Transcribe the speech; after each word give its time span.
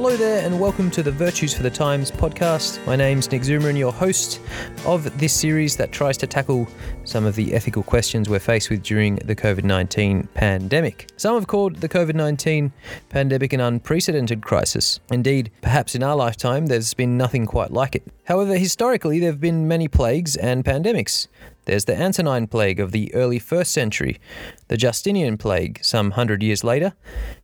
Hello 0.00 0.16
there, 0.16 0.46
and 0.46 0.60
welcome 0.60 0.92
to 0.92 1.02
the 1.02 1.10
Virtues 1.10 1.52
for 1.52 1.64
the 1.64 1.70
Times 1.70 2.12
podcast. 2.12 2.86
My 2.86 2.94
name's 2.94 3.32
Nick 3.32 3.42
Zoomer, 3.42 3.68
and 3.68 3.76
your 3.76 3.92
host 3.92 4.40
of 4.86 5.18
this 5.18 5.32
series 5.32 5.76
that 5.76 5.90
tries 5.90 6.16
to 6.18 6.26
tackle 6.28 6.68
some 7.02 7.26
of 7.26 7.34
the 7.34 7.52
ethical 7.52 7.82
questions 7.82 8.28
we're 8.28 8.38
faced 8.38 8.70
with 8.70 8.84
during 8.84 9.16
the 9.16 9.34
COVID 9.34 9.64
19 9.64 10.28
pandemic. 10.34 11.10
Some 11.16 11.34
have 11.34 11.48
called 11.48 11.78
the 11.78 11.88
COVID 11.88 12.14
19 12.14 12.72
pandemic 13.08 13.52
an 13.52 13.58
unprecedented 13.58 14.40
crisis. 14.40 15.00
Indeed, 15.10 15.50
perhaps 15.62 15.96
in 15.96 16.04
our 16.04 16.14
lifetime, 16.14 16.66
there's 16.66 16.94
been 16.94 17.18
nothing 17.18 17.44
quite 17.44 17.72
like 17.72 17.96
it. 17.96 18.04
However, 18.28 18.58
historically, 18.58 19.20
there 19.20 19.30
have 19.30 19.40
been 19.40 19.66
many 19.66 19.88
plagues 19.88 20.36
and 20.36 20.62
pandemics. 20.62 21.28
There's 21.64 21.86
the 21.86 21.98
Antonine 21.98 22.46
Plague 22.46 22.78
of 22.78 22.92
the 22.92 23.12
early 23.14 23.38
first 23.38 23.72
century, 23.72 24.20
the 24.68 24.76
Justinian 24.76 25.38
Plague 25.38 25.80
some 25.82 26.10
hundred 26.10 26.42
years 26.42 26.62
later, 26.62 26.92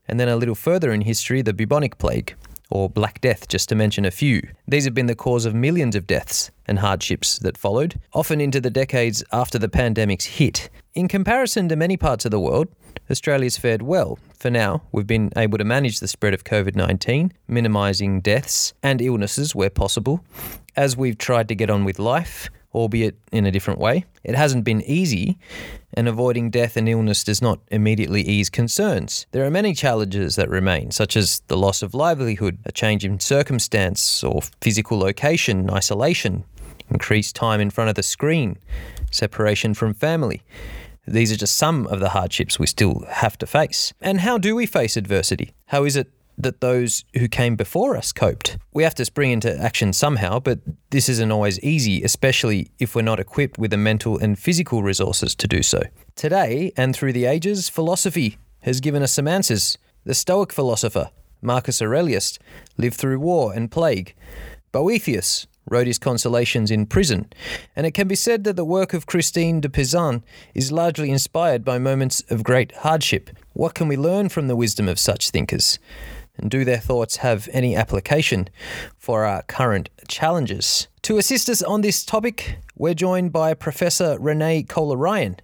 and 0.07 0.21
then 0.21 0.29
a 0.29 0.37
little 0.37 0.55
further 0.55 0.93
in 0.93 1.01
history, 1.01 1.41
the 1.41 1.55
bubonic 1.55 1.97
plague, 1.97 2.35
or 2.71 2.91
Black 2.91 3.23
Death, 3.23 3.49
just 3.49 3.71
to 3.71 3.75
mention 3.75 4.05
a 4.05 4.11
few. 4.11 4.47
These 4.69 4.85
have 4.85 4.93
been 4.93 5.07
the 5.07 5.15
cause 5.15 5.47
of 5.47 5.55
millions 5.55 5.97
of 5.97 6.07
deaths 6.07 6.51
and 6.67 6.81
hardships 6.81 7.39
that 7.39 7.57
followed, 7.57 7.99
often 8.13 8.39
into 8.39 8.61
the 8.61 8.69
decades 8.69 9.25
after 9.33 9.59
the 9.59 9.71
pandemic's 9.71 10.27
hit. 10.27 10.69
In 10.93 11.09
comparison 11.09 11.67
to 11.71 11.77
many 11.77 11.97
parts 11.97 12.27
of 12.27 12.31
the 12.31 12.41
world, 12.41 12.69
Australia's 13.11 13.57
fared 13.57 13.83
well. 13.83 14.19
For 14.39 14.51
now, 14.51 14.83
we've 14.93 15.07
been 15.07 15.31
able 15.37 15.59
to 15.59 15.65
manage 15.65 16.01
the 16.01 16.09
spread 16.09 16.35
of 16.35 16.45
COVID 16.45 16.75
19, 16.77 17.33
minimising 17.49 18.21
deaths 18.21 18.75
and 18.83 19.01
illnesses 19.01 19.55
where 19.55 19.71
possible, 19.71 20.25
as 20.77 20.97
we've 20.97 21.19
tried 21.19 21.49
to 21.49 21.55
get 21.55 21.71
on 21.71 21.85
with 21.85 21.99
life 21.99 22.51
albeit 22.75 23.17
in 23.31 23.47
a 23.47 23.51
different 23.51 23.79
way. 23.79 24.05
It 24.25 24.35
hasn't 24.35 24.65
been 24.65 24.83
easy, 24.83 25.39
and 25.95 26.09
avoiding 26.09 26.51
death 26.51 26.77
and 26.77 26.89
illness 26.89 27.23
does 27.23 27.41
not 27.41 27.61
immediately 27.71 28.23
ease 28.23 28.51
concerns. 28.51 29.27
There 29.31 29.45
are 29.45 29.51
many 29.51 29.75
challenges 29.75 30.35
that 30.37 30.51
remain, 30.51 30.91
such 30.91 31.17
as 31.17 31.41
the 31.47 31.57
loss 31.57 31.83
of 31.83 31.95
livelihood, 31.95 32.59
a 32.65 32.73
change 32.73 33.05
in 33.05 33.21
circumstance 33.21 34.25
or 34.25 34.43
physical 34.61 34.99
location, 34.99 35.71
isolation, 35.71 36.45
increased 36.91 37.37
time 37.37 37.61
in 37.61 37.71
front 37.71 37.91
of 37.91 37.97
the 37.97 38.03
screen, 38.03 38.59
separation 39.11 39.75
from 39.75 39.95
family. 39.95 40.43
These 41.07 41.33
are 41.33 41.37
just 41.37 41.57
some 41.57 41.87
of 41.87 42.01
the 42.01 42.11
hardships 42.11 42.59
we 42.59 42.67
still 42.67 43.05
have 43.09 43.37
to 43.39 43.47
face. 43.47 43.93
And 44.01 44.21
how 44.21 44.39
do 44.39 44.55
we 44.55 44.67
face 44.67 44.97
adversity? 44.97 45.55
How 45.67 45.85
is 45.85 45.97
it 45.97 46.11
that 46.39 46.61
those 46.61 47.05
who 47.15 47.29
came 47.29 47.57
before 47.57 47.97
us 47.97 48.13
coped. 48.13 48.59
We 48.73 48.83
have 48.83 48.95
to 48.97 49.05
spring 49.05 49.31
into 49.31 49.57
action 49.57 49.93
somehow, 49.93 50.41
but 50.41 50.61
this 50.91 51.09
isn't 51.09 51.31
always 51.31 51.61
easy, 51.61 52.03
especially 52.03 52.71
if 52.79 52.95
we're 52.95 53.03
not 53.03 53.21
equipped 53.21 53.59
with 53.59 53.71
the 53.71 53.77
mental 53.77 54.19
and 54.19 54.39
physical 54.39 54.83
resources 54.83 55.35
to 55.37 55.47
do 55.47 55.63
so. 55.63 55.83
Today, 56.17 56.73
and 56.77 56.95
through 56.95 57.13
the 57.13 57.27
ages, 57.27 57.69
philosophy 57.69 58.39
has 58.63 58.81
given 58.81 59.03
us 59.03 59.13
some 59.13 59.29
answers. 59.29 59.79
The 60.05 60.15
Stoic 60.15 60.53
philosopher, 60.53 61.11
Marcus 61.41 61.81
Aurelius, 61.81 62.39
lived 62.77 62.97
through 62.97 63.21
war 63.21 63.53
and 63.53 63.71
plague. 63.71 64.15
Boethius 64.73 65.47
wrote 65.69 65.87
his 65.87 65.99
consolations 65.99 66.71
in 66.71 66.87
prison, 66.87 67.33
and 67.75 67.87
it 67.87 67.93
can 67.93 68.09
be 68.09 68.15
said 68.15 68.45
that 68.45 68.57
the 68.57 68.65
work 68.65 68.93
of 68.93 69.07
Christine 69.07 69.61
de 69.61 69.69
Pizan 69.69 70.23
is 70.55 70.73
largely 70.73 71.11
inspired 71.11 71.65
by 71.65 71.79
moments 71.79 72.23
of 72.31 72.45
great 72.45 72.73
hardship. 72.77 73.31
What 73.53 73.75
can 73.75 73.89
we 73.89 73.97
learn 73.97 74.29
from 74.29 74.49
the 74.49 74.57
wisdom 74.57 74.89
of 74.89 74.99
such 74.99 75.31
thinkers? 75.31 75.79
and 76.37 76.51
do 76.51 76.65
their 76.65 76.79
thoughts 76.79 77.17
have 77.17 77.49
any 77.53 77.77
application 77.77 78.49
for 78.99 79.25
our 79.25 79.43
current 79.43 79.89
challenges? 80.09 80.89
To 81.03 81.19
assist 81.19 81.49
us 81.49 81.63
on 81.63 81.83
this 81.83 82.05
topic, 82.05 82.59
we're 82.77 82.95
joined 82.95 83.33
by 83.33 83.55
Professor 83.55 84.17
Renee 84.19 84.65
Kohler-Ryan. 84.65 85.37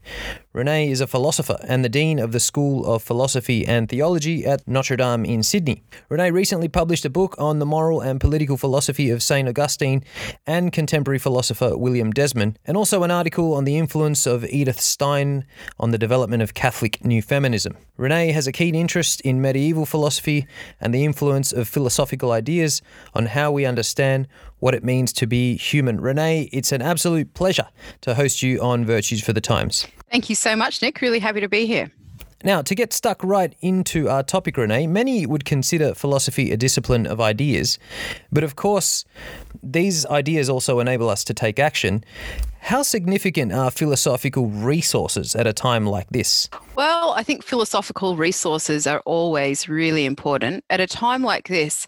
Renee 0.52 0.90
is 0.90 1.00
a 1.00 1.06
philosopher 1.06 1.58
and 1.68 1.84
the 1.84 1.88
Dean 1.88 2.18
of 2.18 2.32
the 2.32 2.40
School 2.40 2.84
of 2.84 3.04
Philosophy 3.04 3.64
and 3.64 3.88
Theology 3.88 4.44
at 4.44 4.66
Notre 4.66 4.96
Dame 4.96 5.24
in 5.24 5.44
Sydney. 5.44 5.84
Renee 6.08 6.32
recently 6.32 6.66
published 6.66 7.04
a 7.04 7.08
book 7.08 7.36
on 7.38 7.60
the 7.60 7.66
moral 7.66 8.00
and 8.00 8.20
political 8.20 8.56
philosophy 8.56 9.10
of 9.10 9.22
St. 9.22 9.48
Augustine 9.48 10.02
and 10.48 10.72
contemporary 10.72 11.20
philosopher 11.20 11.78
William 11.78 12.10
Desmond, 12.10 12.58
and 12.64 12.76
also 12.76 13.04
an 13.04 13.12
article 13.12 13.54
on 13.54 13.62
the 13.62 13.78
influence 13.78 14.26
of 14.26 14.44
Edith 14.46 14.80
Stein 14.80 15.44
on 15.78 15.92
the 15.92 15.98
development 15.98 16.42
of 16.42 16.52
Catholic 16.52 17.04
New 17.04 17.22
Feminism. 17.22 17.76
Renee 17.96 18.32
has 18.32 18.48
a 18.48 18.52
keen 18.52 18.74
interest 18.74 19.20
in 19.20 19.40
medieval 19.40 19.86
philosophy 19.86 20.48
and 20.80 20.92
the 20.92 21.04
influence 21.04 21.52
of 21.52 21.68
philosophical 21.68 22.32
ideas 22.32 22.82
on 23.14 23.26
how 23.26 23.52
we 23.52 23.64
understand 23.64 24.26
what 24.60 24.74
it 24.74 24.84
means 24.84 25.12
to 25.14 25.26
be 25.26 25.56
human. 25.56 26.00
Renee, 26.00 26.48
it's 26.52 26.72
an 26.72 26.80
absolute 26.80 27.34
pleasure 27.34 27.66
to 28.02 28.14
host 28.14 28.42
you 28.42 28.60
on 28.62 28.84
Virtues 28.84 29.22
for 29.22 29.32
the 29.32 29.40
Times. 29.40 29.86
Thank 30.10 30.28
you 30.28 30.34
so 30.34 30.56
much, 30.56 30.80
Nick. 30.80 31.00
Really 31.00 31.18
happy 31.18 31.40
to 31.40 31.48
be 31.48 31.66
here. 31.66 31.90
Now, 32.42 32.62
to 32.62 32.74
get 32.74 32.94
stuck 32.94 33.22
right 33.22 33.54
into 33.60 34.08
our 34.08 34.22
topic, 34.22 34.56
Renee, 34.56 34.86
many 34.86 35.26
would 35.26 35.44
consider 35.44 35.92
philosophy 35.94 36.52
a 36.52 36.56
discipline 36.56 37.06
of 37.06 37.20
ideas, 37.20 37.78
but 38.32 38.42
of 38.42 38.56
course, 38.56 39.04
these 39.62 40.06
ideas 40.06 40.48
also 40.48 40.80
enable 40.80 41.10
us 41.10 41.22
to 41.24 41.34
take 41.34 41.58
action. 41.58 42.02
How 42.60 42.82
significant 42.82 43.52
are 43.52 43.70
philosophical 43.70 44.46
resources 44.46 45.34
at 45.34 45.46
a 45.46 45.52
time 45.52 45.86
like 45.86 46.08
this? 46.10 46.48
Well, 46.76 47.12
I 47.12 47.22
think 47.22 47.42
philosophical 47.42 48.16
resources 48.16 48.86
are 48.86 49.02
always 49.06 49.68
really 49.68 50.04
important. 50.04 50.64
At 50.70 50.78
a 50.78 50.86
time 50.86 51.22
like 51.22 51.48
this, 51.48 51.86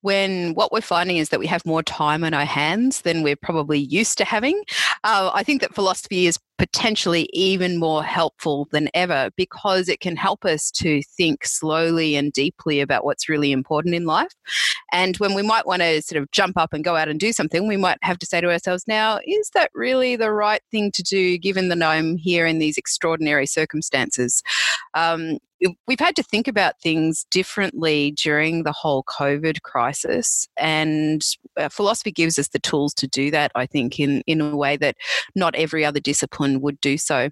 when 0.00 0.54
what 0.54 0.72
we're 0.72 0.80
finding 0.80 1.16
is 1.16 1.28
that 1.30 1.40
we 1.40 1.46
have 1.48 1.66
more 1.66 1.82
time 1.82 2.24
on 2.24 2.34
our 2.34 2.44
hands 2.44 3.02
than 3.02 3.22
we're 3.22 3.36
probably 3.36 3.80
used 3.80 4.16
to 4.18 4.24
having, 4.24 4.62
uh, 5.04 5.30
I 5.34 5.42
think 5.42 5.60
that 5.60 5.74
philosophy 5.74 6.26
is 6.26 6.38
potentially 6.62 7.28
even 7.32 7.76
more 7.76 8.04
helpful 8.04 8.68
than 8.70 8.88
ever 8.94 9.30
because 9.36 9.88
it 9.88 9.98
can 9.98 10.14
help 10.14 10.44
us 10.44 10.70
to 10.70 11.02
think 11.02 11.44
slowly 11.44 12.14
and 12.14 12.32
deeply 12.32 12.80
about 12.80 13.04
what's 13.04 13.28
really 13.28 13.50
important 13.50 13.96
in 13.96 14.06
life. 14.06 14.32
And 14.92 15.16
when 15.16 15.34
we 15.34 15.42
might 15.42 15.66
want 15.66 15.82
to 15.82 16.00
sort 16.02 16.22
of 16.22 16.30
jump 16.30 16.56
up 16.56 16.72
and 16.72 16.84
go 16.84 16.94
out 16.94 17.08
and 17.08 17.18
do 17.18 17.32
something, 17.32 17.66
we 17.66 17.76
might 17.76 17.98
have 18.02 18.18
to 18.20 18.26
say 18.26 18.40
to 18.40 18.50
ourselves, 18.50 18.84
now, 18.86 19.18
is 19.26 19.50
that 19.54 19.70
really 19.74 20.11
the 20.16 20.32
right 20.32 20.62
thing 20.70 20.90
to 20.92 21.02
do 21.02 21.38
given 21.38 21.68
that 21.68 21.82
I'm 21.82 22.16
here 22.16 22.46
in 22.46 22.58
these 22.58 22.78
extraordinary 22.78 23.46
circumstances? 23.46 24.42
Um, 24.94 25.38
we've 25.86 26.00
had 26.00 26.16
to 26.16 26.22
think 26.22 26.48
about 26.48 26.80
things 26.80 27.24
differently 27.30 28.12
during 28.12 28.62
the 28.62 28.72
whole 28.72 29.04
COVID 29.04 29.62
crisis, 29.62 30.48
and 30.56 31.24
uh, 31.56 31.68
philosophy 31.68 32.12
gives 32.12 32.38
us 32.38 32.48
the 32.48 32.58
tools 32.58 32.94
to 32.94 33.06
do 33.06 33.30
that. 33.30 33.52
I 33.54 33.66
think 33.66 33.98
in 34.00 34.22
in 34.26 34.40
a 34.40 34.56
way 34.56 34.76
that 34.76 34.96
not 35.34 35.54
every 35.54 35.84
other 35.84 36.00
discipline 36.00 36.60
would 36.60 36.80
do 36.80 36.98
so. 36.98 37.30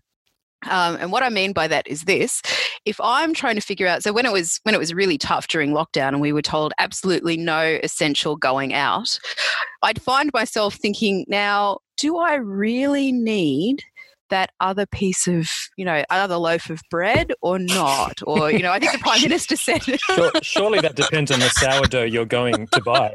Um, 0.69 0.97
and 1.01 1.11
what 1.11 1.23
I 1.23 1.31
mean 1.31 1.53
by 1.53 1.69
that 1.69 1.87
is 1.89 2.03
this: 2.03 2.43
if 2.85 3.01
I'm 3.03 3.35
trying 3.35 3.57
to 3.57 3.61
figure 3.61 3.87
out, 3.87 4.03
so 4.03 4.13
when 4.13 4.27
it 4.27 4.33
was 4.33 4.61
when 4.63 4.75
it 4.75 4.79
was 4.79 4.95
really 4.95 5.19
tough 5.19 5.49
during 5.49 5.71
lockdown, 5.71 6.09
and 6.09 6.21
we 6.21 6.33
were 6.33 6.43
told 6.43 6.73
absolutely 6.79 7.37
no 7.37 7.79
essential 7.83 8.37
going 8.37 8.75
out, 8.75 9.19
I'd 9.83 10.03
find 10.03 10.31
myself 10.33 10.75
thinking, 10.75 11.25
now, 11.29 11.79
do 12.01 12.17
I 12.17 12.37
really 12.37 13.13
need 13.13 13.83
that 14.31 14.51
other 14.61 14.87
piece 14.87 15.27
of, 15.27 15.51
you 15.77 15.85
know, 15.85 16.03
other 16.09 16.37
loaf 16.37 16.71
of 16.71 16.81
bread 16.91 17.33
or 17.43 17.59
not? 17.59 18.21
Or, 18.27 18.51
you 18.51 18.61
know, 18.61 18.73
I 18.73 18.79
think 18.79 18.93
the 18.93 18.99
Prime 18.99 19.21
Minister 19.23 19.55
said. 19.55 19.83
sure, 19.83 20.33
surely 20.41 20.81
that 20.81 20.97
depends 20.97 21.31
on 21.31 21.41
the 21.41 21.51
sourdough 21.51 22.05
you're 22.05 22.25
going 22.25 22.67
to 22.69 22.81
buy. 22.81 23.13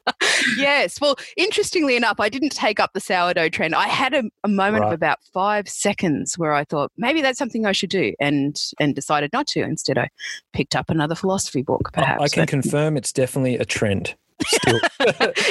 yes. 0.58 1.00
Well, 1.00 1.16
interestingly 1.38 1.96
enough, 1.96 2.20
I 2.20 2.28
didn't 2.28 2.52
take 2.52 2.78
up 2.80 2.92
the 2.92 3.00
sourdough 3.00 3.48
trend. 3.48 3.74
I 3.74 3.88
had 3.88 4.12
a, 4.12 4.24
a 4.44 4.48
moment 4.48 4.82
right. 4.82 4.88
of 4.88 4.92
about 4.92 5.20
five 5.32 5.66
seconds 5.66 6.36
where 6.36 6.52
I 6.52 6.64
thought 6.64 6.92
maybe 6.98 7.22
that's 7.22 7.38
something 7.38 7.64
I 7.64 7.72
should 7.72 7.90
do 7.90 8.12
and 8.20 8.60
and 8.78 8.94
decided 8.94 9.32
not 9.32 9.46
to. 9.48 9.62
Instead, 9.62 9.96
I 9.96 10.10
picked 10.52 10.76
up 10.76 10.90
another 10.90 11.14
philosophy 11.14 11.62
book, 11.62 11.92
perhaps. 11.94 12.22
I 12.22 12.28
can 12.28 12.42
but, 12.42 12.48
confirm 12.48 12.98
it's 12.98 13.12
definitely 13.12 13.56
a 13.56 13.64
trend. 13.64 14.16
Still. 14.46 14.76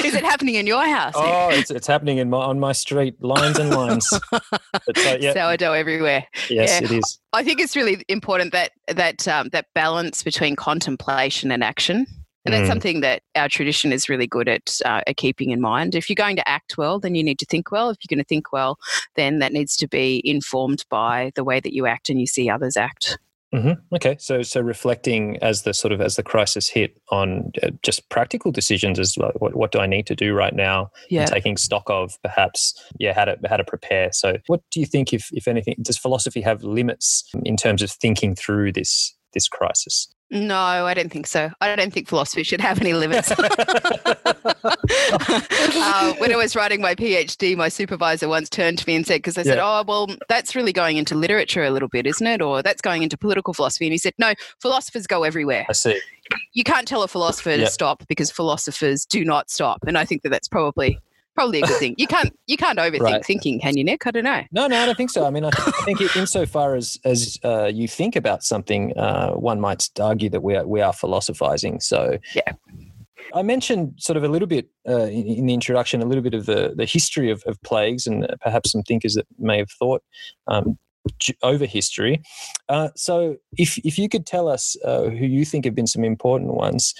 Is 0.04 0.14
it 0.14 0.24
happening 0.24 0.54
in 0.54 0.66
your 0.66 0.84
house? 0.86 1.14
Oh, 1.16 1.48
it's, 1.50 1.70
it's 1.70 1.86
happening 1.86 2.18
in 2.18 2.30
my 2.30 2.38
on 2.38 2.58
my 2.58 2.72
street, 2.72 3.22
lines 3.22 3.58
and 3.58 3.70
lines. 3.70 4.08
but, 4.30 4.42
uh, 4.98 5.18
yeah. 5.20 5.34
Sourdough 5.34 5.72
everywhere. 5.72 6.26
Yes, 6.48 6.80
yeah. 6.80 6.84
it 6.84 6.90
is. 6.92 7.18
I 7.32 7.44
think 7.44 7.60
it's 7.60 7.76
really 7.76 8.02
important 8.08 8.52
that 8.52 8.72
that 8.88 9.26
um, 9.28 9.48
that 9.52 9.66
balance 9.74 10.22
between 10.22 10.56
contemplation 10.56 11.50
and 11.50 11.62
action. 11.62 12.06
And 12.44 12.54
that's 12.54 12.64
mm. 12.64 12.68
something 12.68 13.00
that 13.00 13.22
our 13.34 13.48
tradition 13.48 13.92
is 13.92 14.08
really 14.08 14.26
good 14.26 14.48
at, 14.48 14.78
uh, 14.86 15.02
at 15.06 15.18
keeping 15.18 15.50
in 15.50 15.60
mind. 15.60 15.94
If 15.94 16.08
you're 16.08 16.14
going 16.14 16.36
to 16.36 16.48
act 16.48 16.78
well, 16.78 16.98
then 16.98 17.14
you 17.14 17.22
need 17.22 17.38
to 17.40 17.44
think 17.44 17.70
well. 17.70 17.90
If 17.90 17.98
you're 18.00 18.16
going 18.16 18.24
to 18.24 18.26
think 18.26 18.52
well, 18.52 18.78
then 19.16 19.40
that 19.40 19.52
needs 19.52 19.76
to 19.78 19.88
be 19.88 20.22
informed 20.24 20.84
by 20.88 21.30
the 21.34 21.44
way 21.44 21.60
that 21.60 21.74
you 21.74 21.84
act 21.84 22.08
and 22.08 22.18
you 22.18 22.26
see 22.26 22.48
others 22.48 22.74
act. 22.76 23.18
Mm-hmm. 23.54 23.94
Okay, 23.94 24.16
so 24.18 24.42
so 24.42 24.60
reflecting 24.60 25.38
as 25.38 25.62
the 25.62 25.72
sort 25.72 25.92
of 25.92 26.02
as 26.02 26.16
the 26.16 26.22
crisis 26.22 26.68
hit 26.68 27.00
on 27.10 27.52
uh, 27.62 27.70
just 27.82 28.08
practical 28.10 28.52
decisions 28.52 28.98
as 28.98 29.16
well. 29.16 29.32
What, 29.38 29.54
what 29.54 29.72
do 29.72 29.78
I 29.78 29.86
need 29.86 30.06
to 30.08 30.14
do 30.14 30.34
right 30.34 30.54
now? 30.54 30.90
Yeah. 31.08 31.22
And 31.22 31.30
taking 31.30 31.56
stock 31.56 31.84
of 31.88 32.20
perhaps 32.22 32.74
yeah 32.98 33.14
how 33.14 33.24
to 33.24 33.38
how 33.48 33.56
to 33.56 33.64
prepare. 33.64 34.12
So 34.12 34.36
what 34.48 34.60
do 34.70 34.80
you 34.80 34.86
think 34.86 35.14
if 35.14 35.30
if 35.32 35.48
anything 35.48 35.76
does 35.80 35.96
philosophy 35.96 36.42
have 36.42 36.62
limits 36.62 37.24
in 37.44 37.56
terms 37.56 37.80
of 37.80 37.90
thinking 37.90 38.34
through 38.34 38.72
this 38.72 39.16
this 39.32 39.48
crisis? 39.48 40.08
No, 40.30 40.56
I 40.56 40.92
don't 40.92 41.10
think 41.10 41.26
so. 41.26 41.50
I 41.62 41.74
don't 41.74 41.92
think 41.92 42.06
philosophy 42.06 42.42
should 42.42 42.60
have 42.60 42.82
any 42.82 42.92
limits. 42.92 43.32
uh, 45.10 46.14
when 46.14 46.32
I 46.32 46.36
was 46.36 46.56
writing 46.56 46.80
my 46.80 46.94
PhD, 46.94 47.56
my 47.56 47.68
supervisor 47.68 48.28
once 48.28 48.48
turned 48.48 48.78
to 48.78 48.84
me 48.86 48.96
and 48.96 49.06
said, 49.06 49.18
because 49.18 49.38
I 49.38 49.42
said, 49.42 49.58
yeah. 49.58 49.80
oh, 49.80 49.84
well, 49.86 50.08
that's 50.28 50.54
really 50.54 50.72
going 50.72 50.96
into 50.96 51.14
literature 51.14 51.64
a 51.64 51.70
little 51.70 51.88
bit, 51.88 52.06
isn't 52.06 52.26
it? 52.26 52.40
Or 52.42 52.62
that's 52.62 52.80
going 52.80 53.02
into 53.02 53.16
political 53.16 53.54
philosophy. 53.54 53.86
And 53.86 53.92
he 53.92 53.98
said, 53.98 54.14
no, 54.18 54.34
philosophers 54.60 55.06
go 55.06 55.24
everywhere. 55.24 55.66
I 55.68 55.72
see. 55.72 56.00
You 56.52 56.64
can't 56.64 56.86
tell 56.86 57.02
a 57.02 57.08
philosopher 57.08 57.56
to 57.56 57.66
stop 57.68 58.06
because 58.06 58.30
philosophers 58.30 59.06
do 59.06 59.24
not 59.24 59.50
stop. 59.50 59.84
And 59.86 59.96
I 59.96 60.04
think 60.04 60.22
that 60.22 60.28
that's 60.30 60.48
probably 60.48 60.98
probably 61.38 61.60
a 61.60 61.66
good 61.66 61.78
thing. 61.78 61.94
You 61.96 62.08
can't 62.08 62.36
you 62.46 62.56
can't 62.56 62.78
overthink 62.78 63.00
right. 63.00 63.24
thinking, 63.24 63.60
can 63.60 63.76
you, 63.76 63.84
Nick? 63.84 64.06
I 64.06 64.10
don't 64.10 64.24
know. 64.24 64.42
No, 64.50 64.66
no, 64.66 64.76
I 64.76 64.86
don't 64.86 64.96
think 64.96 65.10
so. 65.10 65.24
I 65.24 65.30
mean, 65.30 65.44
I, 65.44 65.50
I 65.54 65.70
think 65.84 66.00
insofar 66.16 66.74
as 66.74 66.98
as 67.04 67.38
uh, 67.44 67.66
you 67.66 67.86
think 67.86 68.16
about 68.16 68.42
something, 68.42 68.96
uh, 68.98 69.32
one 69.32 69.60
might 69.60 69.88
argue 70.00 70.28
that 70.30 70.42
we 70.42 70.56
are 70.56 70.66
we 70.66 70.80
are 70.80 70.92
philosophizing. 70.92 71.80
So 71.80 72.18
yeah. 72.34 72.52
I 73.34 73.42
mentioned 73.42 73.94
sort 73.98 74.16
of 74.16 74.24
a 74.24 74.28
little 74.28 74.48
bit 74.48 74.68
uh, 74.88 75.06
in, 75.06 75.26
in, 75.26 75.46
the 75.46 75.54
introduction, 75.54 76.02
a 76.02 76.06
little 76.06 76.22
bit 76.22 76.34
of 76.34 76.46
the, 76.46 76.72
the 76.76 76.84
history 76.84 77.30
of, 77.30 77.42
of 77.46 77.60
plagues 77.62 78.06
and 78.06 78.26
perhaps 78.40 78.72
some 78.72 78.82
thinkers 78.82 79.14
that 79.14 79.26
may 79.38 79.58
have 79.58 79.70
thought 79.70 80.02
um, 80.46 80.78
over 81.42 81.64
history. 81.64 82.22
Uh, 82.68 82.88
so, 82.96 83.36
if 83.56 83.78
if 83.78 83.98
you 83.98 84.08
could 84.08 84.26
tell 84.26 84.48
us 84.48 84.76
uh, 84.84 85.04
who 85.04 85.26
you 85.26 85.44
think 85.44 85.64
have 85.64 85.74
been 85.74 85.86
some 85.86 86.04
important 86.04 86.54
ones, 86.54 86.94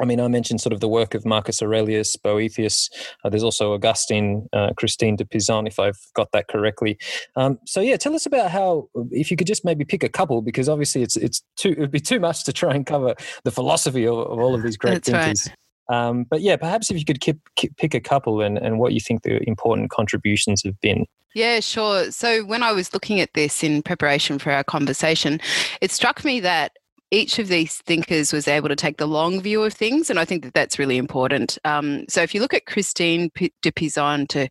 I 0.00 0.04
mean, 0.04 0.20
I 0.20 0.28
mentioned 0.28 0.60
sort 0.60 0.72
of 0.72 0.80
the 0.80 0.88
work 0.88 1.14
of 1.14 1.24
Marcus 1.26 1.60
Aurelius, 1.60 2.14
Boethius. 2.16 2.88
Uh, 3.24 3.30
there's 3.30 3.42
also 3.42 3.74
Augustine, 3.74 4.48
uh, 4.52 4.70
Christine 4.76 5.16
de 5.16 5.24
Pizan, 5.24 5.66
if 5.66 5.78
I've 5.78 5.98
got 6.14 6.30
that 6.32 6.48
correctly. 6.48 6.98
Um, 7.34 7.58
so 7.66 7.80
yeah, 7.80 7.96
tell 7.96 8.14
us 8.14 8.24
about 8.24 8.50
how, 8.50 8.88
if 9.10 9.30
you 9.30 9.36
could 9.36 9.46
just 9.46 9.64
maybe 9.64 9.84
pick 9.84 10.04
a 10.04 10.08
couple, 10.08 10.40
because 10.40 10.68
obviously 10.68 11.02
it's 11.02 11.16
it's 11.16 11.42
too 11.56 11.70
it 11.70 11.78
would 11.78 11.90
be 11.90 12.00
too 12.00 12.20
much 12.20 12.44
to 12.44 12.52
try 12.52 12.74
and 12.74 12.86
cover 12.86 13.14
the 13.44 13.50
philosophy 13.50 14.06
of, 14.06 14.18
of 14.18 14.38
all 14.38 14.54
of 14.54 14.62
these 14.62 14.76
great 14.76 15.04
That's 15.04 15.10
thinkers. 15.10 15.48
Right. 15.48 15.56
Um, 15.88 16.24
but 16.24 16.40
yeah, 16.40 16.56
perhaps 16.56 16.90
if 16.90 16.98
you 16.98 17.04
could 17.04 17.20
keep, 17.20 17.38
keep, 17.56 17.76
pick 17.76 17.94
a 17.94 18.00
couple 18.00 18.42
and, 18.42 18.58
and 18.58 18.78
what 18.78 18.92
you 18.92 19.00
think 19.00 19.22
the 19.22 19.40
important 19.48 19.90
contributions 19.90 20.62
have 20.64 20.78
been. 20.80 21.06
Yeah, 21.34 21.60
sure. 21.60 22.10
So 22.10 22.44
when 22.44 22.62
I 22.62 22.72
was 22.72 22.92
looking 22.92 23.20
at 23.20 23.34
this 23.34 23.62
in 23.62 23.82
preparation 23.82 24.38
for 24.38 24.50
our 24.50 24.64
conversation, 24.64 25.40
it 25.80 25.90
struck 25.90 26.24
me 26.24 26.40
that 26.40 26.72
each 27.10 27.38
of 27.38 27.48
these 27.48 27.76
thinkers 27.86 28.32
was 28.32 28.46
able 28.46 28.68
to 28.68 28.76
take 28.76 28.98
the 28.98 29.06
long 29.06 29.40
view 29.40 29.62
of 29.62 29.72
things, 29.72 30.10
and 30.10 30.18
I 30.18 30.24
think 30.24 30.44
that 30.44 30.52
that's 30.52 30.78
really 30.78 30.98
important. 30.98 31.58
Um, 31.64 32.04
so, 32.08 32.22
if 32.22 32.34
you 32.34 32.40
look 32.40 32.52
at 32.52 32.66
Christine 32.66 33.30
de 33.34 33.72
Pizan, 33.72 34.28
to 34.28 34.48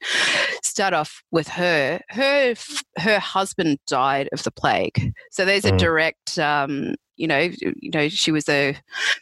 start 0.64 0.94
off 0.94 1.22
with 1.32 1.48
her, 1.50 2.02
her 2.10 2.56
her 2.98 3.20
husband 3.20 3.78
died 3.88 4.28
of 4.34 4.44
the 4.44 4.52
plague. 4.52 5.14
So 5.32 5.46
there's 5.46 5.66
a 5.66 5.72
mm. 5.72 5.78
direct, 5.78 6.40
um, 6.40 6.96
you 7.16 7.28
know, 7.28 7.50
you 7.62 7.92
know, 7.94 8.10
she 8.10 8.32
was 8.32 8.50
a 8.50 8.76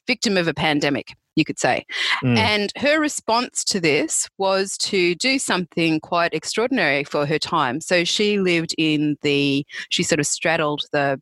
victim 0.07 0.38
of 0.38 0.47
a 0.47 0.53
pandemic 0.53 1.13
you 1.35 1.45
could 1.45 1.59
say. 1.59 1.85
Mm. 2.23 2.37
And 2.37 2.71
her 2.77 2.99
response 2.99 3.63
to 3.65 3.79
this 3.79 4.29
was 4.37 4.77
to 4.79 5.15
do 5.15 5.37
something 5.39 5.99
quite 5.99 6.33
extraordinary 6.33 7.03
for 7.03 7.25
her 7.25 7.39
time. 7.39 7.81
So 7.81 8.03
she 8.03 8.39
lived 8.39 8.73
in 8.77 9.17
the, 9.21 9.65
she 9.89 10.03
sort 10.03 10.19
of 10.19 10.27
straddled 10.27 10.83
the 10.91 11.21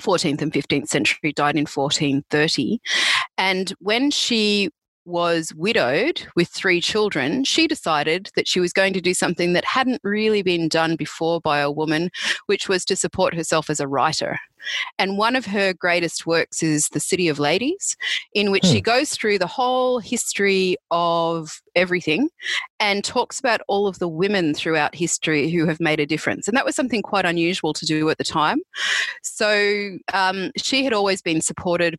14th 0.00 0.40
and 0.40 0.52
15th 0.52 0.88
century, 0.88 1.32
died 1.32 1.56
in 1.56 1.66
1430. 1.66 2.80
And 3.36 3.74
when 3.80 4.10
she 4.10 4.70
was 5.04 5.52
widowed 5.54 6.26
with 6.36 6.48
three 6.48 6.80
children, 6.80 7.44
she 7.44 7.66
decided 7.66 8.30
that 8.36 8.46
she 8.46 8.60
was 8.60 8.72
going 8.72 8.92
to 8.92 9.00
do 9.00 9.14
something 9.14 9.52
that 9.52 9.64
hadn't 9.64 10.00
really 10.04 10.42
been 10.42 10.68
done 10.68 10.96
before 10.96 11.40
by 11.40 11.58
a 11.58 11.70
woman, 11.70 12.10
which 12.46 12.68
was 12.68 12.84
to 12.84 12.96
support 12.96 13.34
herself 13.34 13.68
as 13.68 13.80
a 13.80 13.88
writer. 13.88 14.38
And 14.98 15.18
one 15.18 15.36
of 15.36 15.46
her 15.46 15.72
greatest 15.72 16.26
works 16.26 16.62
is 16.62 16.88
The 16.88 17.00
City 17.00 17.28
of 17.28 17.38
Ladies, 17.38 17.96
in 18.34 18.50
which 18.50 18.64
hmm. 18.64 18.72
she 18.72 18.80
goes 18.80 19.12
through 19.12 19.38
the 19.38 19.46
whole 19.46 19.98
history 19.98 20.76
of 20.90 21.60
everything 21.74 22.28
and 22.80 23.04
talks 23.04 23.38
about 23.40 23.60
all 23.68 23.86
of 23.86 23.98
the 23.98 24.08
women 24.08 24.54
throughout 24.54 24.94
history 24.94 25.50
who 25.50 25.66
have 25.66 25.80
made 25.80 26.00
a 26.00 26.06
difference. 26.06 26.48
And 26.48 26.56
that 26.56 26.64
was 26.64 26.76
something 26.76 27.02
quite 27.02 27.24
unusual 27.24 27.72
to 27.72 27.86
do 27.86 28.10
at 28.10 28.18
the 28.18 28.24
time. 28.24 28.58
So 29.22 29.98
um, 30.12 30.50
she 30.56 30.84
had 30.84 30.92
always 30.92 31.22
been 31.22 31.40
supported 31.40 31.96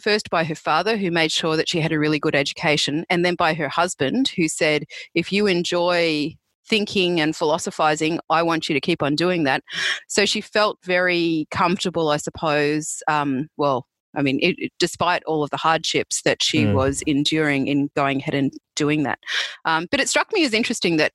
first 0.00 0.30
by 0.30 0.44
her 0.44 0.54
father, 0.54 0.96
who 0.96 1.10
made 1.10 1.32
sure 1.32 1.56
that 1.56 1.68
she 1.68 1.80
had 1.80 1.92
a 1.92 1.98
really 1.98 2.18
good 2.18 2.34
education, 2.34 3.04
and 3.10 3.24
then 3.24 3.34
by 3.34 3.54
her 3.54 3.68
husband, 3.68 4.28
who 4.28 4.48
said, 4.48 4.84
if 5.14 5.32
you 5.32 5.46
enjoy 5.46 6.36
thinking 6.66 7.20
and 7.20 7.36
philosophizing, 7.36 8.20
I 8.30 8.42
want 8.42 8.68
you 8.68 8.74
to 8.74 8.80
keep 8.80 9.02
on 9.02 9.14
doing 9.14 9.44
that. 9.44 9.62
So 10.08 10.26
she 10.26 10.40
felt 10.40 10.78
very 10.84 11.46
comfortable, 11.50 12.08
I 12.10 12.16
suppose. 12.16 13.02
Um, 13.08 13.48
well, 13.56 13.86
I 14.16 14.22
mean, 14.22 14.38
it, 14.40 14.54
it, 14.58 14.72
despite 14.78 15.24
all 15.24 15.42
of 15.42 15.50
the 15.50 15.56
hardships 15.56 16.22
that 16.22 16.42
she 16.42 16.64
mm. 16.64 16.74
was 16.74 17.02
enduring 17.02 17.66
in 17.66 17.90
going 17.96 18.20
ahead 18.20 18.34
and 18.34 18.52
doing 18.76 19.02
that. 19.02 19.18
Um, 19.64 19.88
but 19.90 20.00
it 20.00 20.08
struck 20.08 20.32
me 20.32 20.44
as 20.44 20.54
interesting 20.54 20.96
that, 20.98 21.12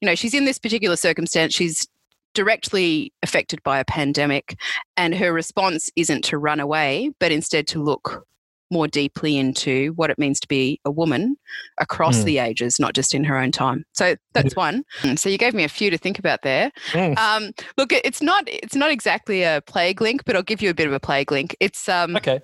you 0.00 0.06
know, 0.06 0.14
she's 0.14 0.34
in 0.34 0.44
this 0.44 0.58
particular 0.58 0.96
circumstance. 0.96 1.54
She's 1.54 1.86
directly 2.34 3.12
affected 3.22 3.62
by 3.62 3.80
a 3.80 3.84
pandemic, 3.84 4.56
and 4.96 5.14
her 5.14 5.32
response 5.32 5.90
isn't 5.96 6.22
to 6.24 6.38
run 6.38 6.60
away, 6.60 7.10
but 7.18 7.32
instead 7.32 7.66
to 7.68 7.82
look 7.82 8.24
more 8.70 8.86
deeply 8.86 9.36
into 9.36 9.92
what 9.96 10.10
it 10.10 10.18
means 10.18 10.40
to 10.40 10.48
be 10.48 10.80
a 10.84 10.90
woman 10.90 11.36
across 11.78 12.18
mm. 12.18 12.24
the 12.24 12.38
ages, 12.38 12.78
not 12.78 12.94
just 12.94 13.14
in 13.14 13.24
her 13.24 13.36
own 13.36 13.52
time. 13.52 13.84
So 13.92 14.16
that's 14.32 14.54
one. 14.56 14.84
So 15.16 15.28
you 15.28 15.38
gave 15.38 15.54
me 15.54 15.64
a 15.64 15.68
few 15.68 15.90
to 15.90 15.98
think 15.98 16.18
about 16.18 16.42
there. 16.42 16.70
Mm. 16.92 17.18
Um, 17.18 17.50
look, 17.76 17.92
it's 17.92 18.22
not 18.22 18.44
it's 18.46 18.74
not 18.74 18.90
exactly 18.90 19.42
a 19.42 19.62
plague 19.66 20.00
link, 20.00 20.24
but 20.24 20.36
I'll 20.36 20.42
give 20.42 20.62
you 20.62 20.70
a 20.70 20.74
bit 20.74 20.86
of 20.86 20.92
a 20.92 21.00
plague 21.00 21.32
link. 21.32 21.56
It's 21.60 21.88
um, 21.88 22.16
okay. 22.16 22.40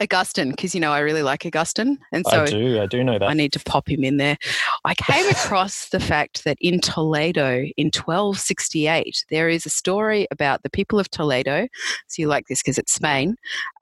Augustine, 0.00 0.50
because 0.50 0.74
you 0.74 0.80
know 0.80 0.92
I 0.92 1.00
really 1.00 1.22
like 1.22 1.46
Augustine, 1.46 1.98
and 2.12 2.26
so 2.26 2.42
I 2.42 2.46
do 2.46 2.80
I 2.80 2.86
do 2.86 3.04
know 3.04 3.18
that 3.18 3.28
I 3.28 3.34
need 3.34 3.52
to 3.52 3.60
pop 3.60 3.88
him 3.88 4.04
in 4.04 4.16
there. 4.16 4.36
I 4.84 4.94
came 4.94 5.28
across 5.30 5.88
the 5.90 6.00
fact 6.00 6.44
that 6.44 6.58
in 6.60 6.80
Toledo 6.80 7.64
in 7.76 7.86
1268 7.86 9.24
there 9.30 9.48
is 9.48 9.66
a 9.66 9.70
story 9.70 10.26
about 10.30 10.62
the 10.62 10.70
people 10.70 10.98
of 10.98 11.10
Toledo. 11.10 11.68
So 12.08 12.22
you 12.22 12.28
like 12.28 12.46
this 12.48 12.62
because 12.62 12.78
it's 12.78 12.92
Spain, 12.92 13.36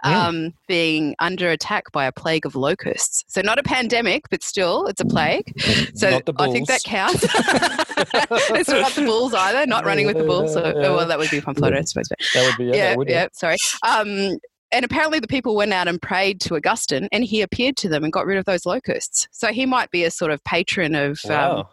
mm. 0.05 0.13
um, 0.13 0.55
being 0.67 1.15
under 1.19 1.51
attack 1.51 1.93
by 1.93 2.07
a 2.07 2.13
plague 2.13 2.47
of 2.47 2.55
locusts. 2.55 3.25
So 3.29 3.41
not 3.41 3.59
a 3.59 3.63
pandemic, 3.63 4.29
but 4.31 4.43
still, 4.43 4.87
it's 4.87 5.01
a 5.01 5.05
plague. 5.05 5.53
So 5.95 6.21
I 6.39 6.53
think 6.53 6.69
that 6.69 6.83
counts. 6.85 7.25
it's 7.25 8.69
not 8.69 8.93
the 8.93 9.05
bulls 9.05 9.35
either. 9.35 9.67
Not 9.67 9.85
running 9.85 10.07
with 10.07 10.19
the 10.19 10.25
bulls. 10.25 10.53
So, 10.53 10.63
oh, 10.63 10.97
well, 10.97 11.07
that 11.07 11.19
would 11.19 11.31
be 11.31 11.41
Pamplona, 11.41 11.79
I 11.79 11.83
suppose. 11.83 12.09
But, 12.09 12.19
that 12.35 12.47
would 12.47 12.57
be 12.57 12.77
yeah. 12.77 12.95
Yeah, 12.99 13.05
yeah 13.07 13.27
sorry. 13.33 13.57
Um, 13.87 14.39
and 14.73 14.85
apparently 14.85 15.21
the 15.21 15.29
people 15.29 15.55
went 15.55 15.73
out 15.73 15.89
and 15.89 16.01
prayed 16.01 16.41
to 16.43 16.57
Augustine, 16.57 17.09
and 17.13 17.25
he 17.25 17.41
appeared 17.41 17.77
to 17.79 17.89
them 17.89 18.05
and 18.05 18.13
got 18.13 18.27
rid 18.27 18.37
of 18.37 18.45
those 18.45 18.67
locusts. 18.67 19.29
So 19.31 19.49
he 19.49 19.65
might 19.65 19.91
be 19.91 20.05
a 20.05 20.11
sort 20.11 20.33
of 20.33 20.43
patron 20.45 20.95
of. 20.95 21.21
Um, 21.25 21.31
wow. 21.31 21.59
Um, 21.59 21.67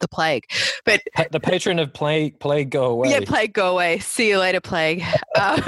the 0.00 0.08
plague. 0.08 0.44
But 0.84 1.02
the 1.30 1.40
patron 1.40 1.78
of 1.78 1.92
plague, 1.92 2.38
plague 2.40 2.70
go 2.70 2.86
away. 2.86 3.10
Yeah, 3.10 3.20
plague 3.20 3.52
go 3.52 3.72
away. 3.72 3.98
See 3.98 4.28
you 4.28 4.38
later, 4.38 4.60
plague. 4.60 5.04
um, 5.40 5.62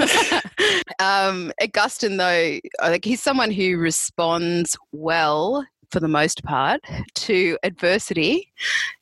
um, 0.99 1.51
Augustine, 1.61 2.17
though, 2.17 2.59
like 2.81 3.05
he's 3.05 3.21
someone 3.21 3.51
who 3.51 3.77
responds 3.77 4.77
well 4.91 5.65
for 5.91 5.99
the 5.99 6.07
most 6.07 6.43
part 6.43 6.81
to 7.15 7.57
adversity. 7.63 8.51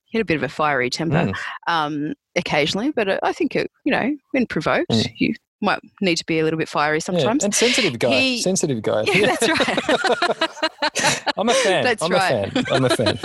He 0.05 0.17
had 0.17 0.23
a 0.23 0.25
bit 0.25 0.37
of 0.37 0.43
a 0.43 0.49
fiery 0.49 0.89
temper 0.89 1.31
mm. 1.31 1.35
um, 1.67 2.13
occasionally, 2.35 2.91
but 2.91 3.23
I 3.23 3.31
think 3.31 3.55
it, 3.55 3.71
you 3.85 3.91
know, 3.91 4.15
when 4.31 4.45
provoked, 4.45 4.91
mm. 4.91 5.09
you 5.15 5.33
might 5.61 5.79
need 6.01 6.17
to 6.17 6.25
be 6.25 6.39
a 6.39 6.43
little 6.43 6.57
bit 6.57 6.67
fiery 6.69 6.99
sometimes. 6.99 7.43
Yeah, 7.43 7.45
and 7.45 7.55
sensitive 7.55 7.99
guy. 7.99 8.19
He, 8.19 8.41
sensitive 8.41 8.81
guy. 8.81 9.03
Yeah, 9.13 9.35
that's 9.35 9.47
right. 9.47 11.33
I'm 11.37 11.49
a 11.49 11.53
fan. 11.53 11.83
That's 11.83 12.01
I'm 12.01 12.11
right. 12.11 12.55
a 12.55 12.63
fan. 12.63 12.65
I'm 12.71 12.85
a 12.85 12.89
fan. 12.89 13.19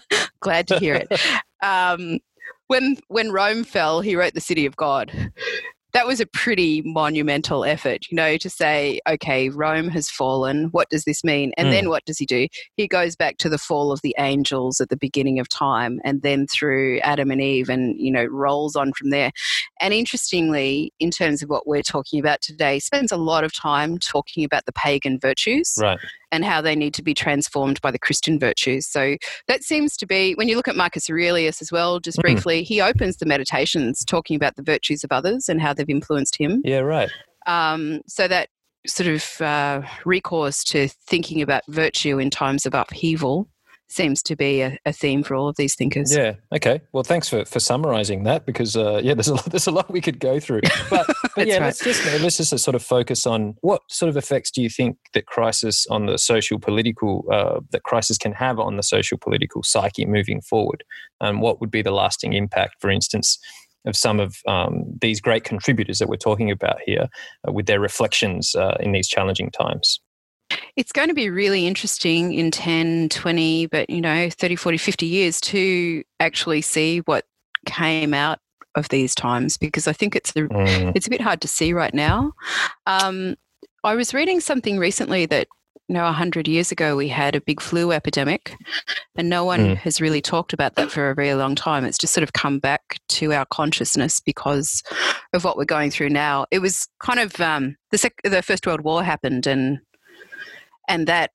Glad 0.40 0.68
to 0.68 0.78
hear 0.78 0.94
it. 0.94 1.20
Um, 1.62 2.18
when 2.66 2.96
when 3.08 3.32
Rome 3.32 3.64
fell, 3.64 4.00
he 4.00 4.16
wrote 4.16 4.34
the 4.34 4.40
City 4.40 4.66
of 4.66 4.76
God 4.76 5.32
that 5.92 6.06
was 6.06 6.20
a 6.20 6.26
pretty 6.26 6.82
monumental 6.84 7.64
effort, 7.64 8.06
you 8.10 8.16
know, 8.16 8.36
to 8.36 8.50
say, 8.50 9.00
okay, 9.08 9.48
Rome 9.48 9.88
has 9.88 10.10
fallen. 10.10 10.64
What 10.66 10.90
does 10.90 11.04
this 11.04 11.24
mean? 11.24 11.52
And 11.56 11.68
mm. 11.68 11.70
then 11.70 11.88
what 11.88 12.04
does 12.04 12.18
he 12.18 12.26
do? 12.26 12.46
He 12.76 12.86
goes 12.86 13.16
back 13.16 13.38
to 13.38 13.48
the 13.48 13.58
fall 13.58 13.90
of 13.90 14.02
the 14.02 14.14
angels 14.18 14.80
at 14.80 14.90
the 14.90 14.96
beginning 14.96 15.38
of 15.38 15.48
time 15.48 16.00
and 16.04 16.22
then 16.22 16.46
through 16.46 16.98
Adam 17.00 17.30
and 17.30 17.40
Eve 17.40 17.68
and, 17.68 17.98
you 17.98 18.10
know, 18.10 18.26
rolls 18.26 18.76
on 18.76 18.92
from 18.92 19.10
there. 19.10 19.30
And 19.80 19.94
interestingly, 19.94 20.92
in 21.00 21.10
terms 21.10 21.42
of 21.42 21.48
what 21.48 21.66
we're 21.66 21.82
talking 21.82 22.20
about 22.20 22.42
today, 22.42 22.78
spends 22.78 23.10
a 23.10 23.16
lot 23.16 23.44
of 23.44 23.54
time 23.54 23.98
talking 23.98 24.44
about 24.44 24.66
the 24.66 24.72
pagan 24.72 25.18
virtues. 25.18 25.78
Right 25.80 25.98
and 26.30 26.44
how 26.44 26.60
they 26.60 26.76
need 26.76 26.94
to 26.94 27.02
be 27.02 27.14
transformed 27.14 27.80
by 27.80 27.90
the 27.90 27.98
Christian 27.98 28.38
virtues. 28.38 28.86
So 28.86 29.16
that 29.46 29.62
seems 29.62 29.96
to 29.96 30.06
be, 30.06 30.34
when 30.34 30.48
you 30.48 30.56
look 30.56 30.68
at 30.68 30.76
Marcus 30.76 31.08
Aurelius 31.08 31.62
as 31.62 31.72
well, 31.72 32.00
just 32.00 32.18
mm. 32.18 32.22
briefly, 32.22 32.62
he 32.62 32.80
opens 32.80 33.16
the 33.16 33.26
meditations 33.26 34.04
talking 34.04 34.36
about 34.36 34.56
the 34.56 34.62
virtues 34.62 35.04
of 35.04 35.12
others 35.12 35.48
and 35.48 35.60
how 35.60 35.72
they've 35.72 35.88
influenced 35.88 36.36
him. 36.36 36.62
Yeah, 36.64 36.80
right. 36.80 37.10
Um, 37.46 38.02
so 38.06 38.28
that 38.28 38.48
sort 38.86 39.08
of 39.08 39.40
uh, 39.40 39.82
recourse 40.04 40.64
to 40.64 40.88
thinking 41.06 41.42
about 41.42 41.62
virtue 41.68 42.18
in 42.18 42.30
times 42.30 42.66
of 42.66 42.74
upheaval 42.74 43.48
seems 43.88 44.22
to 44.22 44.36
be 44.36 44.60
a, 44.60 44.78
a, 44.84 44.92
theme 44.92 45.22
for 45.22 45.34
all 45.34 45.48
of 45.48 45.56
these 45.56 45.74
thinkers. 45.74 46.14
Yeah. 46.14 46.34
Okay. 46.52 46.82
Well, 46.92 47.02
thanks 47.02 47.28
for, 47.28 47.44
for 47.44 47.58
summarizing 47.58 48.24
that 48.24 48.44
because 48.44 48.76
uh, 48.76 49.00
yeah, 49.02 49.14
there's 49.14 49.28
a 49.28 49.34
lot, 49.36 49.44
there's 49.46 49.66
a 49.66 49.70
lot 49.70 49.90
we 49.90 50.00
could 50.00 50.20
go 50.20 50.38
through. 50.38 50.60
But, 50.90 51.06
but 51.36 51.46
yeah, 51.46 51.54
right. 51.54 51.62
let's 51.62 51.82
just 51.82 52.04
let's 52.20 52.36
just 52.36 52.56
sort 52.58 52.74
of 52.74 52.82
focus 52.82 53.26
on 53.26 53.56
what 53.62 53.82
sort 53.88 54.08
of 54.08 54.16
effects 54.16 54.50
do 54.50 54.62
you 54.62 54.68
think 54.68 54.98
that 55.14 55.26
crisis 55.26 55.86
on 55.90 56.06
the 56.06 56.18
social 56.18 56.58
political 56.58 57.24
uh, 57.32 57.60
that 57.70 57.82
crisis 57.82 58.18
can 58.18 58.32
have 58.32 58.58
on 58.58 58.76
the 58.76 58.82
social 58.82 59.18
political 59.18 59.62
psyche 59.62 60.04
moving 60.04 60.40
forward, 60.40 60.84
and 61.20 61.40
what 61.40 61.60
would 61.60 61.70
be 61.70 61.82
the 61.82 61.92
lasting 61.92 62.34
impact, 62.34 62.76
for 62.80 62.90
instance. 62.90 63.38
Of 63.86 63.96
some 63.96 64.20
of 64.20 64.36
um, 64.46 64.84
these 65.00 65.18
great 65.20 65.44
contributors 65.44 65.98
that 66.00 66.08
we're 66.08 66.16
talking 66.16 66.50
about 66.50 66.78
here, 66.84 67.06
uh, 67.46 67.52
with 67.52 67.66
their 67.66 67.80
reflections 67.80 68.54
uh, 68.54 68.76
in 68.80 68.92
these 68.92 69.08
challenging 69.08 69.50
times. 69.52 70.00
It's 70.76 70.92
going 70.92 71.08
to 71.08 71.14
be 71.14 71.30
really 71.30 71.66
interesting 71.66 72.32
in 72.32 72.50
10, 72.50 73.08
20, 73.08 73.66
but 73.66 73.90
you 73.90 74.00
know, 74.00 74.30
30, 74.30 74.56
40, 74.56 74.78
50 74.78 75.06
years 75.06 75.40
to 75.42 76.04
actually 76.20 76.62
see 76.62 77.00
what 77.00 77.24
came 77.66 78.14
out 78.14 78.38
of 78.74 78.88
these 78.88 79.14
times 79.14 79.56
because 79.56 79.88
I 79.88 79.92
think 79.92 80.14
it's 80.14 80.30
a, 80.30 80.42
mm. 80.42 80.92
it's 80.94 81.06
a 81.06 81.10
bit 81.10 81.20
hard 81.20 81.40
to 81.40 81.48
see 81.48 81.72
right 81.72 81.92
now. 81.92 82.32
Um, 82.86 83.36
I 83.84 83.94
was 83.94 84.14
reading 84.14 84.40
something 84.40 84.78
recently 84.78 85.26
that 85.26 85.48
you 85.88 85.94
know, 85.94 86.04
100 86.04 86.46
years 86.46 86.70
ago, 86.70 86.96
we 86.96 87.08
had 87.08 87.34
a 87.34 87.40
big 87.40 87.62
flu 87.62 87.92
epidemic, 87.92 88.54
and 89.16 89.30
no 89.30 89.42
one 89.44 89.60
mm. 89.60 89.76
has 89.78 90.02
really 90.02 90.20
talked 90.20 90.52
about 90.52 90.74
that 90.74 90.90
for 90.90 91.08
a 91.08 91.14
very 91.14 91.32
long 91.32 91.54
time. 91.54 91.86
It's 91.86 91.96
just 91.96 92.12
sort 92.12 92.22
of 92.22 92.34
come 92.34 92.58
back 92.58 92.98
to 93.08 93.32
our 93.32 93.46
consciousness 93.46 94.20
because 94.20 94.82
of 95.32 95.44
what 95.44 95.56
we're 95.56 95.64
going 95.64 95.90
through 95.90 96.10
now. 96.10 96.44
It 96.50 96.58
was 96.58 96.86
kind 97.00 97.18
of 97.18 97.40
um, 97.40 97.74
the, 97.90 97.96
sec- 97.96 98.20
the 98.22 98.42
First 98.42 98.66
World 98.66 98.82
War 98.82 99.02
happened, 99.02 99.46
and 99.46 99.78
and 100.88 101.06
that 101.06 101.30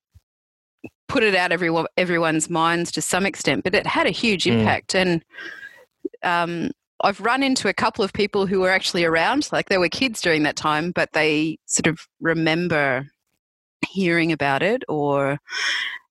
put 1.08 1.22
it 1.22 1.34
out 1.34 1.52
everyone 1.52 1.86
everyone's 1.96 2.50
minds 2.50 2.90
to 2.92 3.02
some 3.02 3.26
extent, 3.26 3.64
but 3.64 3.74
it 3.74 3.86
had 3.86 4.06
a 4.06 4.10
huge 4.10 4.44
mm. 4.44 4.58
impact. 4.58 4.92
Mm. 4.92 5.00
And 5.02 5.24
um, 6.22 6.70
I've 7.02 7.20
run 7.20 7.42
into 7.42 7.68
a 7.68 7.74
couple 7.74 8.04
of 8.04 8.12
people 8.12 8.46
who 8.46 8.60
were 8.60 8.70
actually 8.70 9.04
around, 9.04 9.48
like 9.52 9.68
they 9.68 9.78
were 9.78 9.88
kids 9.88 10.20
during 10.20 10.42
that 10.44 10.56
time, 10.56 10.90
but 10.90 11.12
they 11.12 11.58
sort 11.66 11.86
of 11.86 12.00
remember 12.20 13.06
hearing 13.88 14.32
about 14.32 14.62
it 14.62 14.82
or 14.88 15.38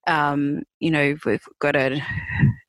um, 0.07 0.63
you 0.79 0.91
know 0.91 1.15
we've 1.25 1.45
got 1.59 1.75
a, 1.75 2.01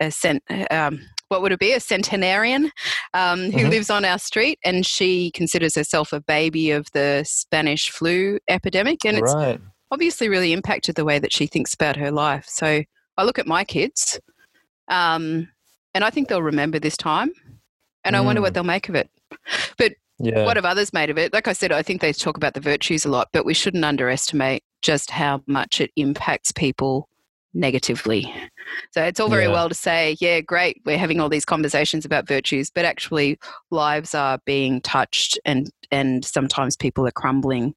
a 0.01 0.11
cent, 0.11 0.43
um, 0.71 1.01
what 1.29 1.43
would 1.43 1.53
it 1.53 1.59
be 1.59 1.73
a 1.73 1.81
centenarian 1.81 2.71
um, 3.13 3.51
who 3.51 3.59
mm-hmm. 3.59 3.69
lives 3.71 3.91
on 3.91 4.05
our 4.05 4.19
street 4.19 4.59
and 4.65 4.87
she 4.87 5.31
considers 5.33 5.75
herself 5.75 6.13
a 6.13 6.21
baby 6.21 6.71
of 6.71 6.87
the 6.93 7.25
spanish 7.27 7.91
flu 7.91 8.39
epidemic 8.49 9.05
and 9.05 9.19
it's 9.19 9.35
right 9.35 9.61
obviously 9.91 10.29
really 10.29 10.53
impacted 10.53 10.95
the 10.95 11.05
way 11.05 11.19
that 11.19 11.33
she 11.33 11.47
thinks 11.47 11.75
about 11.75 11.97
her 11.97 12.11
life. 12.11 12.47
So 12.49 12.83
I 13.17 13.25
look 13.25 13.39
at 13.39 13.47
my 13.47 13.65
kids, 13.65 14.19
um, 14.89 15.49
and 15.95 16.05
I 16.05 16.11
think 16.11 16.29
they'll 16.29 16.43
remember 16.43 16.79
this 16.79 16.97
time, 16.97 17.31
and 18.05 18.15
mm. 18.15 18.19
I 18.19 18.23
wonder 18.23 18.43
what 18.43 18.53
mm. 18.53 18.55
they'll 18.55 18.65
make 18.65 18.89
of 18.89 18.95
it. 18.95 19.11
But 19.77 19.93
yeah. 20.19 20.45
what 20.45 20.57
have 20.57 20.65
others 20.65 20.93
made 20.93 21.11
of 21.11 21.19
it? 21.19 21.33
Like 21.33 21.49
I 21.49 21.53
said, 21.53 21.73
I 21.73 21.83
think 21.83 22.01
they 22.01 22.13
talk 22.13 22.37
about 22.37 22.55
the 22.55 22.61
virtues 22.61 23.05
a 23.05 23.09
lot, 23.09 23.29
but 23.33 23.45
we 23.45 23.55
shouldn't 23.55 23.85
underestimate 23.85 24.63
just 24.81 25.11
how 25.11 25.43
much 25.47 25.81
it 25.81 25.91
impacts 25.97 26.53
people 26.53 27.09
negatively. 27.55 28.33
So 28.93 29.03
it's 29.03 29.21
all 29.21 29.29
very 29.29 29.45
yeah. 29.45 29.53
well 29.53 29.69
to 29.69 29.75
say, 29.75 30.17
yeah, 30.21 30.41
great, 30.41 30.81
we're 30.85 30.99
having 30.99 31.21
all 31.21 31.29
these 31.29 31.45
conversations 31.45 32.05
about 32.05 32.27
virtues, 32.27 32.71
but 32.71 32.85
actually 32.85 33.39
lives 33.71 34.15
are 34.15 34.39
being 34.45 34.81
touched 34.81 35.39
and 35.45 35.71
and 35.91 36.25
sometimes 36.25 36.77
people 36.77 37.07
are 37.07 37.13
crumbling 37.13 37.75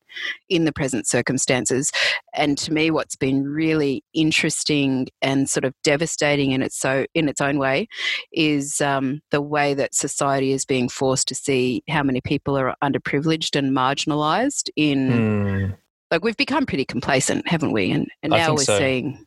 in 0.50 0.66
the 0.66 0.72
present 0.72 1.06
circumstances. 1.06 1.92
And 2.34 2.58
to 2.60 2.74
me 2.74 2.90
what's 2.90 3.16
been 3.16 3.44
really 3.44 4.04
interesting 4.14 5.08
and 5.22 5.50
sort 5.50 5.66
of 5.66 5.74
devastating 5.84 6.52
in 6.52 6.62
its 6.62 6.78
so 6.78 7.06
in 7.14 7.30
its 7.30 7.42
own 7.42 7.60
way 7.60 7.88
is 8.32 8.82
um, 8.82 9.22
the 9.32 9.42
way 9.42 9.74
that 9.74 9.94
society 9.94 10.52
is 10.52 10.66
being 10.66 10.90
forced 10.90 11.28
to 11.28 11.36
see 11.36 11.84
how 11.90 12.02
many 12.02 12.22
people 12.22 12.58
are 12.58 12.76
underprivileged 12.84 13.56
and 13.56 13.76
marginalized 13.76 14.70
in 14.76 15.10
mm. 15.10 15.78
like 16.10 16.24
we've 16.24 16.38
become 16.38 16.66
pretty 16.66 16.86
complacent, 16.86 17.48
haven't 17.48 17.72
we? 17.72 17.92
And, 17.92 18.08
and 18.24 18.32
now 18.32 18.54
we're 18.54 18.64
so. 18.64 18.80
seeing 18.80 19.27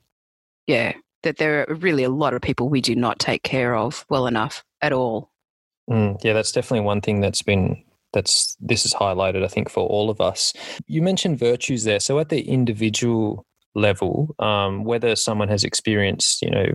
yeah, 0.66 0.94
that 1.22 1.36
there 1.36 1.68
are 1.68 1.74
really 1.74 2.04
a 2.04 2.10
lot 2.10 2.34
of 2.34 2.42
people 2.42 2.68
we 2.68 2.80
do 2.80 2.94
not 2.94 3.18
take 3.18 3.42
care 3.42 3.74
of 3.74 4.04
well 4.08 4.26
enough 4.26 4.64
at 4.80 4.92
all. 4.92 5.30
Mm, 5.90 6.22
yeah, 6.22 6.32
that's 6.32 6.52
definitely 6.52 6.84
one 6.84 7.00
thing 7.00 7.20
that's 7.20 7.42
been 7.42 7.82
that's 8.12 8.56
this 8.60 8.84
is 8.84 8.94
highlighted, 8.94 9.44
I 9.44 9.48
think, 9.48 9.68
for 9.68 9.86
all 9.86 10.10
of 10.10 10.20
us. 10.20 10.52
You 10.86 11.02
mentioned 11.02 11.38
virtues 11.38 11.84
there. 11.84 12.00
So 12.00 12.18
at 12.18 12.28
the 12.28 12.42
individual 12.42 13.46
level, 13.74 14.34
um, 14.38 14.84
whether 14.84 15.14
someone 15.16 15.48
has 15.48 15.64
experienced, 15.64 16.42
you 16.42 16.50
know, 16.50 16.66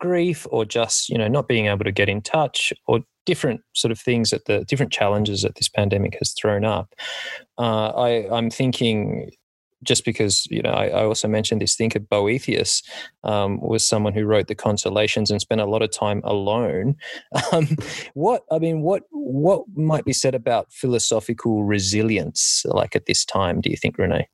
grief 0.00 0.46
or 0.50 0.64
just, 0.64 1.08
you 1.08 1.16
know, 1.16 1.28
not 1.28 1.48
being 1.48 1.66
able 1.66 1.84
to 1.84 1.92
get 1.92 2.08
in 2.08 2.20
touch 2.20 2.72
or 2.86 3.00
different 3.24 3.60
sort 3.74 3.92
of 3.92 3.98
things 3.98 4.30
that 4.30 4.44
the 4.46 4.64
different 4.64 4.92
challenges 4.92 5.42
that 5.42 5.54
this 5.54 5.68
pandemic 5.68 6.16
has 6.18 6.32
thrown 6.32 6.64
up. 6.64 6.92
Uh, 7.58 7.88
I, 7.88 8.36
I'm 8.36 8.50
thinking 8.50 9.30
just 9.84 10.04
because 10.04 10.46
you 10.50 10.62
know 10.62 10.70
I, 10.70 10.86
I, 10.86 11.04
also 11.04 11.28
mentioned 11.28 11.60
this 11.60 11.76
thinker 11.76 12.00
Boethius 12.00 12.82
um, 13.22 13.60
was 13.60 13.86
someone 13.86 14.14
who 14.14 14.24
wrote 14.24 14.48
the 14.48 14.54
Consolations 14.54 15.30
and 15.30 15.40
spent 15.40 15.60
a 15.60 15.66
lot 15.66 15.82
of 15.82 15.90
time 15.90 16.20
alone. 16.24 16.96
Um, 17.52 17.76
what 18.14 18.42
I 18.50 18.58
mean, 18.58 18.80
what 18.80 19.02
what 19.10 19.64
might 19.76 20.04
be 20.04 20.12
said 20.12 20.34
about 20.34 20.72
philosophical 20.72 21.62
resilience, 21.64 22.64
like 22.66 22.96
at 22.96 23.06
this 23.06 23.24
time? 23.24 23.60
Do 23.60 23.70
you 23.70 23.76
think, 23.76 23.98
Renee? 23.98 24.28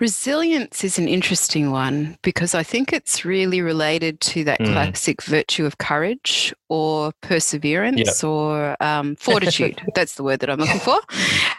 Resilience 0.00 0.82
is 0.84 0.98
an 0.98 1.06
interesting 1.06 1.70
one 1.70 2.16
because 2.22 2.54
I 2.54 2.62
think 2.62 2.92
it's 2.92 3.24
really 3.24 3.60
related 3.60 4.20
to 4.22 4.44
that 4.44 4.58
mm. 4.58 4.72
classic 4.72 5.22
virtue 5.22 5.66
of 5.66 5.78
courage 5.78 6.52
or 6.68 7.12
perseverance 7.20 8.22
yep. 8.22 8.24
or 8.24 8.76
um, 8.80 9.16
fortitude. 9.16 9.80
That's 9.94 10.14
the 10.14 10.24
word 10.24 10.40
that 10.40 10.50
I'm 10.50 10.58
looking 10.58 10.80
for. 10.80 10.98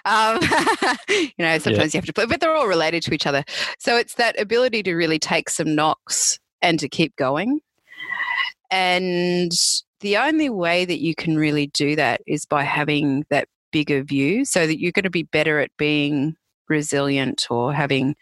Um, 0.06 0.40
you 1.10 1.32
know, 1.40 1.58
sometimes 1.60 1.94
yep. 1.94 1.94
you 1.94 1.98
have 2.00 2.06
to 2.06 2.14
play, 2.14 2.26
but 2.26 2.42
they're 2.42 2.56
all 2.56 2.68
related 2.68 3.04
to 3.04 3.14
each 3.14 3.28
other. 3.28 3.44
So 3.80 3.96
it's 3.98 4.16
that 4.16 4.40
ability 4.40 4.84
to 4.84 4.96
really 4.96 5.20
take 5.20 5.50
some 5.50 5.76
knocks 5.76 6.40
and 6.62 6.80
to 6.80 6.90
keep 6.90 7.16
going. 7.16 7.60
And 8.72 9.52
the 10.02 10.18
only 10.18 10.50
way 10.50 10.84
that 10.84 11.00
you 11.00 11.16
can 11.16 11.38
really 11.38 11.68
do 11.68 11.96
that 11.96 12.22
is 12.26 12.46
by 12.46 12.64
having 12.64 13.26
that 13.30 13.48
bigger 13.72 14.04
view 14.04 14.46
so 14.46 14.66
that 14.66 14.80
you're 14.80 14.92
going 14.92 15.04
to 15.04 15.10
be 15.10 15.24
better 15.24 15.60
at 15.60 15.72
being 15.78 16.36
resilient 16.70 17.48
or 17.50 17.74
having 17.74 18.16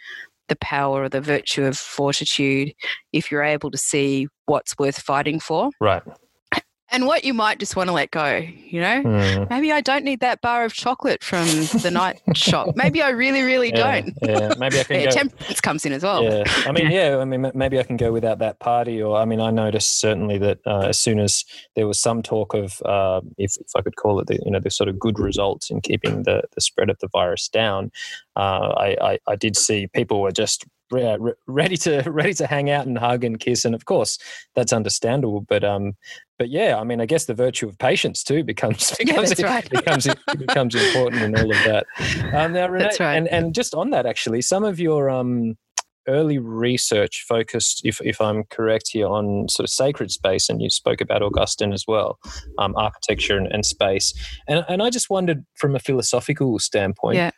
the 0.49 0.55
power 0.57 1.03
or 1.03 1.09
the 1.09 1.21
virtue 1.21 1.63
of 1.63 1.77
fortitude 1.77 2.73
if 3.13 3.31
you're 3.31 3.43
able 3.43 3.71
to 3.71 3.77
see 3.77 4.27
what's 4.45 4.77
worth 4.77 4.99
fighting 4.99 5.39
for. 5.39 5.69
Right 5.79 6.03
and 6.91 7.05
what 7.05 7.23
you 7.23 7.33
might 7.33 7.59
just 7.59 7.75
want 7.75 7.87
to 7.87 7.93
let 7.93 8.11
go 8.11 8.37
you 8.37 8.81
know? 8.81 9.03
Mm. 9.03 9.49
maybe 9.49 9.71
i 9.71 9.81
don't 9.81 10.03
need 10.03 10.19
that 10.21 10.41
bar 10.41 10.63
of 10.63 10.73
chocolate 10.73 11.23
from 11.23 11.45
the 11.81 11.91
night 11.91 12.21
shop. 12.35 12.75
Maybe 12.75 13.01
i 13.01 13.09
really 13.09 13.41
really 13.41 13.69
yeah, 13.69 14.01
don't. 14.01 14.17
yeah. 14.21 14.53
Maybe 14.57 14.79
i 14.79 14.83
can 14.83 14.95
yeah, 15.01 15.05
go, 15.05 15.11
temperance 15.11 15.61
comes 15.61 15.85
in 15.85 15.93
as 15.93 16.03
well. 16.03 16.23
Yeah. 16.23 16.43
I 16.65 16.71
mean 16.71 16.91
yeah. 16.91 17.17
i 17.17 17.25
mean 17.25 17.51
maybe 17.53 17.79
i 17.79 17.83
can 17.83 17.97
go 17.97 18.11
without 18.11 18.39
that 18.39 18.59
party 18.59 19.01
or 19.01 19.17
i 19.17 19.25
mean 19.25 19.39
i 19.39 19.51
noticed 19.51 19.99
certainly 19.99 20.37
that 20.39 20.59
uh, 20.65 20.81
as 20.81 20.99
soon 20.99 21.19
as 21.19 21.43
there 21.75 21.87
was 21.87 21.99
some 21.99 22.21
talk 22.21 22.53
of 22.53 22.81
uh, 22.83 23.21
if, 23.37 23.57
if 23.57 23.75
i 23.75 23.81
could 23.81 23.95
call 23.95 24.19
it 24.19 24.27
the 24.27 24.39
you 24.45 24.51
know 24.51 24.59
the 24.59 24.69
sort 24.71 24.89
of 24.89 24.99
good 24.99 25.19
results 25.19 25.69
in 25.69 25.81
keeping 25.81 26.23
the 26.23 26.43
the 26.55 26.61
spread 26.61 26.89
of 26.89 26.97
the 26.99 27.07
virus 27.09 27.47
down 27.47 27.91
uh, 28.35 28.73
I, 28.77 28.97
I 29.01 29.19
i 29.27 29.35
did 29.35 29.55
see 29.57 29.87
people 29.87 30.21
were 30.21 30.31
just 30.31 30.65
ready 31.47 31.77
to 31.77 32.01
ready 32.07 32.33
to 32.33 32.47
hang 32.47 32.69
out 32.69 32.85
and 32.85 32.97
hug 32.97 33.23
and 33.23 33.39
kiss 33.39 33.65
and 33.65 33.75
of 33.75 33.85
course 33.85 34.17
that's 34.55 34.73
understandable 34.73 35.41
but 35.41 35.63
um 35.63 35.93
but 36.37 36.49
yeah 36.49 36.77
i 36.79 36.83
mean 36.83 37.01
i 37.01 37.05
guess 37.05 37.25
the 37.25 37.33
virtue 37.33 37.67
of 37.67 37.77
patience 37.77 38.23
too 38.23 38.43
becomes 38.43 38.91
becomes 38.99 39.39
yeah, 39.39 39.45
right. 39.45 39.69
becomes 39.69 40.07
becomes 40.37 40.75
important 40.75 41.21
in 41.21 41.35
all 41.37 41.51
of 41.51 41.63
that 41.65 41.85
um 42.33 42.53
now 42.53 42.67
Renee, 42.67 42.83
that's 42.83 42.99
right. 42.99 43.15
and 43.15 43.27
and 43.29 43.53
just 43.53 43.73
on 43.73 43.89
that 43.91 44.05
actually 44.05 44.41
some 44.41 44.63
of 44.63 44.79
your 44.79 45.09
um 45.09 45.55
early 46.07 46.37
research 46.37 47.25
focused, 47.27 47.81
if, 47.83 48.01
if 48.01 48.19
I'm 48.19 48.43
correct 48.45 48.89
here, 48.91 49.07
on 49.07 49.47
sort 49.49 49.65
of 49.65 49.69
sacred 49.69 50.11
space, 50.11 50.49
and 50.49 50.61
you 50.61 50.69
spoke 50.69 51.01
about 51.01 51.21
Augustine 51.21 51.73
as 51.73 51.85
well, 51.87 52.19
um, 52.57 52.75
architecture 52.75 53.37
and, 53.37 53.47
and, 53.51 53.65
space. 53.65 54.13
And, 54.47 54.65
and 54.67 54.81
I 54.81 54.89
just 54.89 55.09
wondered 55.09 55.45
from 55.55 55.75
a 55.75 55.79
philosophical 55.79 56.57
standpoint, 56.59 57.17
yeah. 57.17 57.31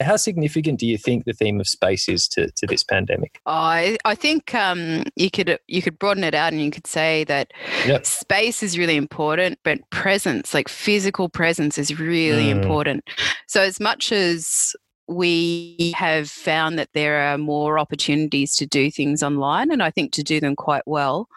How 0.00 0.16
significant 0.16 0.80
do 0.80 0.86
you 0.86 0.96
think 0.96 1.24
the 1.24 1.32
theme 1.32 1.60
of 1.60 1.68
space 1.68 2.08
is 2.08 2.26
to, 2.28 2.50
to 2.52 2.66
this 2.66 2.82
pandemic? 2.82 3.40
I 3.46 3.98
I 4.04 4.14
think 4.14 4.54
um, 4.54 5.04
you 5.16 5.30
could 5.30 5.58
you 5.68 5.82
could 5.82 5.98
broaden 5.98 6.24
it 6.24 6.34
out 6.34 6.52
and 6.52 6.62
you 6.62 6.70
could 6.70 6.86
say 6.86 7.24
that 7.24 7.52
yep. 7.86 8.06
space 8.06 8.62
is 8.62 8.78
really 8.78 8.96
important, 8.96 9.58
but 9.62 9.78
presence, 9.90 10.54
like 10.54 10.68
physical 10.68 11.28
presence, 11.28 11.78
is 11.78 11.98
really 11.98 12.46
mm. 12.46 12.62
important. 12.62 13.04
So 13.46 13.60
as 13.60 13.80
much 13.80 14.12
as 14.12 14.74
we 15.10 15.92
have 15.96 16.30
found 16.30 16.78
that 16.78 16.88
there 16.94 17.20
are 17.20 17.36
more 17.36 17.80
opportunities 17.80 18.54
to 18.54 18.66
do 18.66 18.90
things 18.90 19.22
online, 19.24 19.72
and 19.72 19.82
I 19.82 19.90
think 19.90 20.12
to 20.12 20.22
do 20.22 20.40
them 20.40 20.54
quite 20.54 20.84
well. 20.86 21.28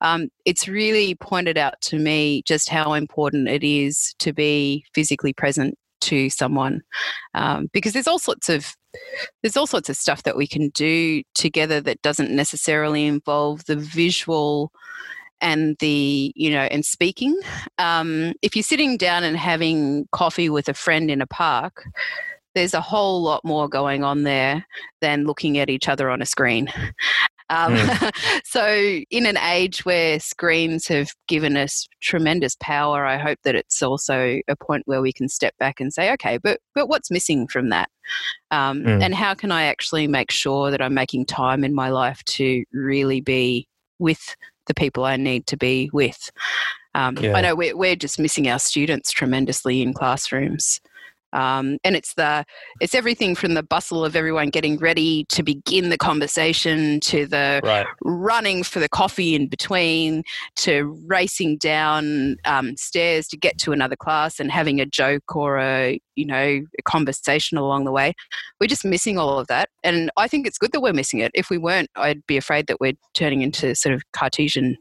Um, 0.00 0.30
it's 0.44 0.66
really 0.66 1.14
pointed 1.14 1.56
out 1.56 1.80
to 1.82 1.98
me 1.98 2.42
just 2.44 2.68
how 2.68 2.92
important 2.92 3.48
it 3.48 3.62
is 3.62 4.14
to 4.18 4.32
be 4.32 4.84
physically 4.94 5.32
present 5.32 5.78
to 6.04 6.30
someone 6.30 6.82
um, 7.34 7.68
because 7.72 7.92
there's 7.92 8.08
all 8.08 8.18
sorts 8.18 8.48
of 8.48 8.74
there's 9.42 9.56
all 9.56 9.66
sorts 9.66 9.88
of 9.88 9.96
stuff 9.96 10.22
that 10.22 10.36
we 10.36 10.46
can 10.46 10.68
do 10.70 11.22
together 11.34 11.80
that 11.80 12.00
doesn't 12.02 12.30
necessarily 12.30 13.06
involve 13.06 13.64
the 13.64 13.76
visual 13.76 14.70
and 15.40 15.76
the 15.80 16.32
you 16.36 16.50
know 16.50 16.62
and 16.70 16.84
speaking. 16.84 17.38
Um, 17.78 18.34
if 18.42 18.54
you're 18.54 18.62
sitting 18.62 18.96
down 18.96 19.24
and 19.24 19.36
having 19.36 20.06
coffee 20.12 20.48
with 20.48 20.68
a 20.68 20.74
friend 20.74 21.10
in 21.10 21.20
a 21.20 21.26
park 21.26 21.84
there's 22.54 22.74
a 22.74 22.80
whole 22.80 23.20
lot 23.20 23.44
more 23.44 23.68
going 23.68 24.04
on 24.04 24.22
there 24.22 24.64
than 25.00 25.24
looking 25.24 25.58
at 25.58 25.68
each 25.68 25.88
other 25.88 26.08
on 26.08 26.22
a 26.22 26.26
screen 26.26 26.68
um, 27.50 27.74
mm. 27.74 28.42
so, 28.44 29.00
in 29.10 29.26
an 29.26 29.36
age 29.36 29.84
where 29.84 30.18
screens 30.18 30.86
have 30.88 31.10
given 31.28 31.56
us 31.56 31.88
tremendous 32.00 32.56
power, 32.60 33.04
I 33.04 33.18
hope 33.18 33.38
that 33.44 33.54
it's 33.54 33.82
also 33.82 34.40
a 34.48 34.56
point 34.56 34.84
where 34.86 35.02
we 35.02 35.12
can 35.12 35.28
step 35.28 35.54
back 35.58 35.80
and 35.80 35.92
say, 35.92 36.12
okay, 36.12 36.38
but 36.38 36.60
but 36.74 36.88
what's 36.88 37.10
missing 37.10 37.46
from 37.46 37.68
that? 37.70 37.90
Um, 38.50 38.82
mm. 38.82 39.02
And 39.02 39.14
how 39.14 39.34
can 39.34 39.52
I 39.52 39.64
actually 39.64 40.06
make 40.06 40.30
sure 40.30 40.70
that 40.70 40.80
I'm 40.80 40.94
making 40.94 41.26
time 41.26 41.64
in 41.64 41.74
my 41.74 41.90
life 41.90 42.22
to 42.24 42.64
really 42.72 43.20
be 43.20 43.68
with 43.98 44.36
the 44.66 44.74
people 44.74 45.04
I 45.04 45.16
need 45.16 45.46
to 45.48 45.56
be 45.56 45.90
with? 45.92 46.30
Um, 46.94 47.16
yeah. 47.18 47.34
I 47.34 47.40
know 47.40 47.54
we're, 47.56 47.76
we're 47.76 47.96
just 47.96 48.18
missing 48.18 48.48
our 48.48 48.58
students 48.58 49.10
tremendously 49.10 49.82
in 49.82 49.92
classrooms. 49.92 50.80
Um, 51.34 51.78
and 51.84 51.96
it's 51.96 52.14
the 52.14 52.44
it's 52.80 52.94
everything 52.94 53.34
from 53.34 53.54
the 53.54 53.62
bustle 53.62 54.04
of 54.04 54.16
everyone 54.16 54.50
getting 54.50 54.78
ready 54.78 55.24
to 55.30 55.42
begin 55.42 55.90
the 55.90 55.98
conversation 55.98 57.00
to 57.00 57.26
the 57.26 57.60
right. 57.64 57.86
running 58.02 58.62
for 58.62 58.78
the 58.78 58.88
coffee 58.88 59.34
in 59.34 59.48
between 59.48 60.22
to 60.56 60.96
racing 61.06 61.58
down 61.58 62.36
um, 62.44 62.76
stairs 62.76 63.26
to 63.28 63.36
get 63.36 63.58
to 63.58 63.72
another 63.72 63.96
class 63.96 64.38
and 64.38 64.50
having 64.50 64.80
a 64.80 64.86
joke 64.86 65.34
or 65.34 65.58
a 65.58 66.00
you 66.14 66.24
know 66.24 66.60
a 66.78 66.82
conversation 66.84 67.58
along 67.58 67.84
the 67.84 67.92
way. 67.92 68.14
We're 68.60 68.68
just 68.68 68.84
missing 68.84 69.18
all 69.18 69.38
of 69.38 69.48
that, 69.48 69.68
and 69.82 70.10
I 70.16 70.28
think 70.28 70.46
it's 70.46 70.58
good 70.58 70.72
that 70.72 70.80
we're 70.80 70.92
missing 70.92 71.20
it. 71.20 71.32
If 71.34 71.50
we 71.50 71.58
weren't, 71.58 71.90
I'd 71.96 72.24
be 72.26 72.36
afraid 72.36 72.68
that 72.68 72.80
we're 72.80 72.94
turning 73.12 73.42
into 73.42 73.74
sort 73.74 73.94
of 73.94 74.02
Cartesian 74.12 74.76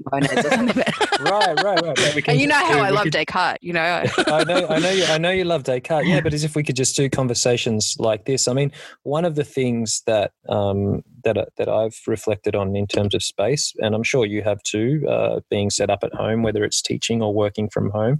right, 0.12 1.62
right, 1.62 1.82
right. 1.82 2.28
and 2.28 2.40
you 2.40 2.46
know 2.48 2.56
how 2.56 2.80
I 2.80 2.90
love 2.90 3.04
could, 3.04 3.12
Descartes. 3.12 3.58
You 3.62 3.72
know, 3.72 3.80
I 4.26 4.44
know, 4.44 4.66
I 4.68 4.78
know, 4.80 4.90
you, 4.90 5.04
I 5.04 5.18
know 5.18 5.30
you 5.30 5.44
love 5.44 5.62
Descartes. 5.62 6.08
Yeah, 6.08 6.20
but 6.20 6.34
as 6.34 6.42
if 6.42 6.56
we 6.56 6.64
could 6.64 6.74
just 6.74 6.96
do 6.96 7.08
conversations 7.08 7.94
like 7.98 8.24
this. 8.24 8.48
I 8.48 8.54
mean, 8.54 8.72
one 9.04 9.24
of 9.24 9.36
the 9.36 9.44
things 9.44 10.02
that 10.06 10.32
um, 10.48 11.02
that 11.22 11.38
uh, 11.38 11.46
that 11.58 11.68
I've 11.68 11.98
reflected 12.08 12.56
on 12.56 12.74
in 12.74 12.88
terms 12.88 13.14
of 13.14 13.22
space, 13.22 13.72
and 13.78 13.94
I'm 13.94 14.02
sure 14.02 14.26
you 14.26 14.42
have 14.42 14.62
too, 14.64 15.06
uh, 15.08 15.40
being 15.48 15.70
set 15.70 15.90
up 15.90 16.02
at 16.02 16.12
home, 16.12 16.42
whether 16.42 16.64
it's 16.64 16.82
teaching 16.82 17.22
or 17.22 17.32
working 17.32 17.68
from 17.68 17.90
home, 17.90 18.18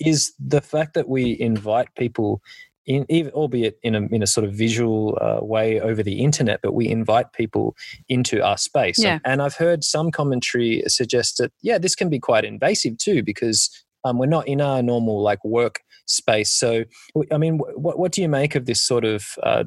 is 0.00 0.32
the 0.40 0.60
fact 0.60 0.94
that 0.94 1.08
we 1.08 1.38
invite 1.38 1.88
people 1.96 2.42
in, 2.86 3.06
even, 3.08 3.32
albeit 3.32 3.78
in 3.82 3.94
a, 3.94 4.02
in 4.06 4.22
a 4.22 4.26
sort 4.26 4.46
of 4.46 4.52
visual 4.52 5.18
uh, 5.20 5.44
way 5.44 5.80
over 5.80 6.02
the 6.02 6.20
internet, 6.20 6.60
but 6.62 6.74
we 6.74 6.88
invite 6.88 7.32
people 7.32 7.76
into 8.08 8.42
our 8.42 8.58
space. 8.58 8.98
Yeah. 8.98 9.18
And 9.24 9.40
I've 9.40 9.54
heard 9.54 9.84
some 9.84 10.10
commentary 10.10 10.82
suggest 10.86 11.38
that, 11.38 11.52
yeah, 11.62 11.78
this 11.78 11.94
can 11.94 12.08
be 12.08 12.18
quite 12.18 12.44
invasive 12.44 12.98
too, 12.98 13.22
because 13.22 13.70
um, 14.04 14.18
we're 14.18 14.26
not 14.26 14.48
in 14.48 14.60
our 14.60 14.82
normal 14.82 15.22
like 15.22 15.44
work 15.44 15.80
space. 16.06 16.50
So, 16.50 16.84
I 17.30 17.38
mean, 17.38 17.58
what, 17.58 17.98
what 17.98 18.12
do 18.12 18.20
you 18.20 18.28
make 18.28 18.56
of 18.56 18.66
this 18.66 18.82
sort 18.82 19.04
of 19.04 19.38
uh, 19.42 19.64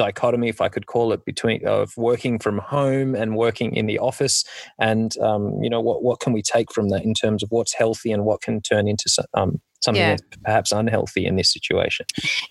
dichotomy, 0.00 0.48
if 0.48 0.62
I 0.62 0.70
could 0.70 0.86
call 0.86 1.12
it, 1.12 1.26
between 1.26 1.66
of 1.66 1.92
working 1.96 2.38
from 2.38 2.58
home 2.58 3.14
and 3.14 3.36
working 3.36 3.76
in 3.76 3.84
the 3.86 3.98
office, 3.98 4.44
and 4.78 5.16
um, 5.18 5.62
you 5.62 5.68
know 5.68 5.80
what 5.80 6.02
what 6.02 6.20
can 6.20 6.32
we 6.32 6.42
take 6.42 6.72
from 6.72 6.88
that 6.88 7.04
in 7.04 7.12
terms 7.12 7.42
of 7.42 7.50
what's 7.50 7.74
healthy 7.74 8.10
and 8.10 8.24
what 8.24 8.40
can 8.40 8.62
turn 8.62 8.88
into 8.88 9.08
um, 9.34 9.60
something 9.82 10.00
yeah. 10.00 10.16
that's 10.16 10.22
perhaps 10.42 10.72
unhealthy 10.72 11.26
in 11.26 11.36
this 11.36 11.52
situation? 11.52 12.06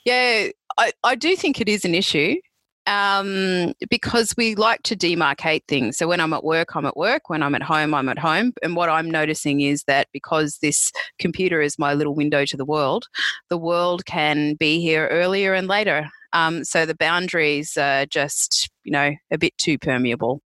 Yeah, 0.05 0.49
I, 0.77 0.91
I 1.03 1.15
do 1.15 1.35
think 1.35 1.59
it 1.59 1.67
is 1.67 1.85
an 1.85 1.95
issue. 1.95 2.35
Um, 2.87 3.73
because 3.87 4.33
we 4.35 4.55
like 4.55 4.81
to 4.83 4.95
demarcate 4.95 5.61
things. 5.67 5.95
So 5.95 6.07
when 6.07 6.19
I'm 6.19 6.33
at 6.33 6.43
work, 6.43 6.75
I'm 6.75 6.87
at 6.87 6.97
work. 6.97 7.29
When 7.29 7.43
I'm 7.43 7.53
at 7.53 7.61
home, 7.61 7.93
I'm 7.93 8.09
at 8.09 8.17
home. 8.17 8.51
And 8.63 8.75
what 8.75 8.89
I'm 8.89 9.11
noticing 9.11 9.61
is 9.61 9.83
that 9.83 10.07
because 10.11 10.57
this 10.63 10.91
computer 11.19 11.61
is 11.61 11.77
my 11.77 11.93
little 11.93 12.15
window 12.15 12.45
to 12.45 12.57
the 12.57 12.65
world, 12.65 13.05
the 13.49 13.59
world 13.59 14.07
can 14.07 14.55
be 14.55 14.81
here 14.81 15.07
earlier 15.11 15.53
and 15.53 15.67
later. 15.67 16.09
Um, 16.33 16.63
so 16.63 16.85
the 16.85 16.95
boundaries 16.95 17.77
are 17.77 18.05
just, 18.05 18.69
you 18.83 18.91
know, 18.91 19.11
a 19.31 19.37
bit 19.37 19.57
too 19.57 19.77
permeable. 19.77 20.41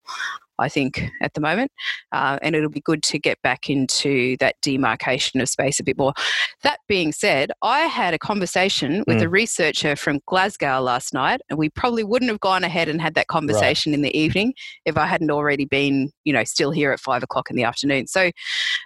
I 0.60 0.70
think, 0.70 1.10
at 1.20 1.34
the 1.34 1.42
moment. 1.42 1.72
Uh, 2.12 2.38
and 2.44 2.56
it'll 2.56 2.70
be 2.70 2.80
good 2.80 3.02
to 3.04 3.18
get 3.18 3.42
back 3.42 3.72
into 3.72 4.38
that 4.38 4.56
demarcation 4.62 5.42
of 5.42 5.50
space 5.50 5.80
a 5.80 5.84
bit 5.84 5.98
more. 5.98 6.14
That 6.62 6.80
being 6.88 7.12
said, 7.12 7.52
I 7.64 7.82
had 7.82 8.14
a 8.14 8.20
conversation 8.20 9.04
with 9.08 9.18
mm. 9.18 9.24
a 9.24 9.30
researcher 9.30 9.96
from 9.96 10.20
Glasgow 10.28 10.80
last 10.80 11.12
night, 11.12 11.42
and 11.50 11.58
we 11.58 11.70
probably 11.70 12.04
wouldn't 12.04 12.30
have 12.30 12.40
gone 12.40 12.64
ahead 12.64 12.88
and 12.88 13.02
had 13.02 13.16
that 13.16 13.28
conversation 13.28 13.92
right. 13.92 13.96
in 13.96 14.02
the 14.04 14.18
evening 14.18 14.54
if 14.86 14.96
I 14.96 15.08
hadn't 15.08 15.32
already 15.32 15.66
been, 15.66 16.12
you 16.24 16.32
know, 16.32 16.44
still 16.44 16.70
here 16.70 16.92
at 16.92 17.00
five 17.00 17.24
o'clock 17.24 17.50
in 17.50 17.56
the 17.56 17.64
afternoon. 17.64 18.06
So 18.06 18.30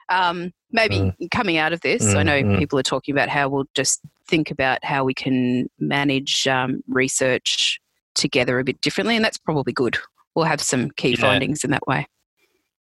um, 0.08 0.54
maybe 0.72 1.00
mm. 1.00 1.14
coming 1.32 1.58
out 1.58 1.74
of 1.74 1.82
this, 1.82 2.02
mm, 2.02 2.16
I 2.16 2.24
know 2.24 2.44
mm. 2.44 2.58
people 2.58 2.80
are 2.80 2.84
talking 2.84 3.14
about 3.14 3.28
how 3.28 3.50
we'll 3.50 3.66
just 3.76 4.02
think 4.28 4.52
about 4.52 4.84
how 4.84 5.04
we 5.04 5.14
can 5.14 5.70
manage 5.80 6.48
um, 6.48 6.82
research 6.88 7.80
together 8.16 8.60
a 8.60 8.64
bit 8.64 8.82
differently, 8.82 9.16
and 9.16 9.24
that's 9.24 9.38
probably 9.38 9.74
good. 9.74 9.98
We'll 10.36 10.46
have 10.46 10.62
some 10.62 10.92
key 10.92 11.12
yeah. 11.12 11.22
findings 11.22 11.64
in 11.64 11.72
that 11.72 11.86
way. 11.88 12.08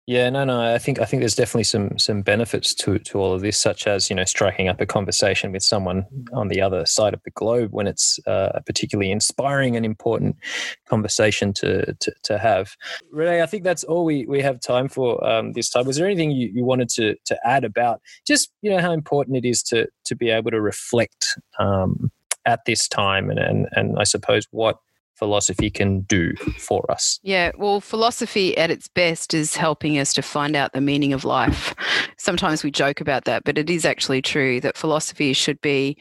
Yeah, 0.05 0.29
no, 0.29 0.43
no. 0.43 0.59
I 0.59 0.79
think 0.79 0.99
I 0.99 1.05
think 1.05 1.21
there's 1.21 1.35
definitely 1.35 1.63
some 1.63 1.97
some 1.97 2.23
benefits 2.23 2.75
to 2.75 2.99
to 2.99 3.19
all 3.19 3.33
of 3.33 3.39
this, 3.39 3.57
such 3.57 3.87
as 3.87 4.09
you 4.09 4.17
know 4.17 4.25
striking 4.25 4.67
up 4.67 4.81
a 4.81 4.85
conversation 4.85 5.53
with 5.53 5.63
someone 5.63 6.05
on 6.33 6.49
the 6.49 6.59
other 6.59 6.85
side 6.85 7.13
of 7.13 7.21
the 7.23 7.31
globe 7.31 7.71
when 7.71 7.87
it's 7.87 8.19
uh, 8.27 8.49
a 8.53 8.61
particularly 8.61 9.11
inspiring 9.11 9.77
and 9.77 9.85
important 9.85 10.35
conversation 10.89 11.53
to 11.53 11.93
to, 12.01 12.13
to 12.23 12.37
have. 12.37 12.75
Renee, 13.11 13.41
I 13.41 13.45
think 13.45 13.63
that's 13.63 13.85
all 13.85 14.03
we, 14.03 14.25
we 14.25 14.41
have 14.41 14.59
time 14.59 14.89
for 14.89 15.25
um, 15.25 15.53
this 15.53 15.69
time. 15.69 15.85
Was 15.85 15.95
there 15.95 16.05
anything 16.05 16.31
you, 16.31 16.51
you 16.53 16.65
wanted 16.65 16.89
to 16.89 17.15
to 17.23 17.39
add 17.47 17.63
about 17.63 18.01
just 18.27 18.51
you 18.61 18.71
know 18.71 18.79
how 18.79 18.91
important 18.91 19.37
it 19.37 19.45
is 19.45 19.63
to 19.63 19.87
to 20.03 20.15
be 20.17 20.29
able 20.29 20.51
to 20.51 20.59
reflect 20.59 21.37
um, 21.59 22.11
at 22.45 22.65
this 22.65 22.89
time 22.89 23.29
and 23.29 23.39
and 23.39 23.67
and 23.71 23.97
I 23.97 24.03
suppose 24.03 24.47
what 24.51 24.79
philosophy 25.15 25.69
can 25.69 26.01
do 26.01 26.33
for 26.59 26.89
us? 26.91 27.19
Yeah, 27.23 27.51
well, 27.57 27.81
philosophy 27.81 28.57
at 28.57 28.71
its 28.71 28.87
best 28.87 29.33
is 29.33 29.55
helping 29.55 29.97
us 29.97 30.13
to 30.13 30.21
find 30.21 30.55
out 30.55 30.73
the 30.73 30.81
meaning 30.81 31.13
of 31.13 31.25
life. 31.25 31.73
Sometimes 32.17 32.63
we 32.63 32.71
joke 32.71 33.01
about 33.01 33.25
that, 33.25 33.43
but 33.43 33.57
it 33.57 33.69
is 33.69 33.85
actually 33.85 34.21
true 34.21 34.59
that 34.61 34.77
philosophy 34.77 35.33
should 35.33 35.59
be, 35.61 35.97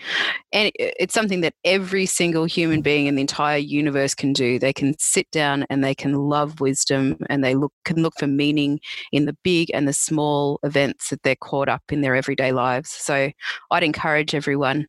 and 0.52 0.70
it's 0.76 1.14
something 1.14 1.40
that 1.40 1.54
every 1.64 2.06
single 2.06 2.44
human 2.44 2.82
being 2.82 3.06
in 3.06 3.14
the 3.14 3.20
entire 3.20 3.58
universe 3.58 4.14
can 4.14 4.32
do. 4.32 4.58
They 4.58 4.72
can 4.72 4.94
sit 4.98 5.30
down 5.30 5.64
and 5.70 5.82
they 5.82 5.94
can 5.94 6.14
love 6.14 6.60
wisdom 6.60 7.16
and 7.28 7.42
they 7.42 7.54
look 7.54 7.72
can 7.84 8.02
look 8.02 8.14
for 8.18 8.26
meaning 8.26 8.80
in 9.10 9.24
the 9.24 9.36
big 9.42 9.70
and 9.74 9.88
the 9.88 9.92
small 9.92 10.60
events 10.62 11.10
that 11.10 11.22
they're 11.22 11.36
caught 11.36 11.68
up 11.68 11.82
in 11.90 12.00
their 12.00 12.14
everyday 12.14 12.52
lives. 12.52 12.90
So 12.90 13.30
I'd 13.70 13.82
encourage 13.82 14.34
everyone 14.34 14.86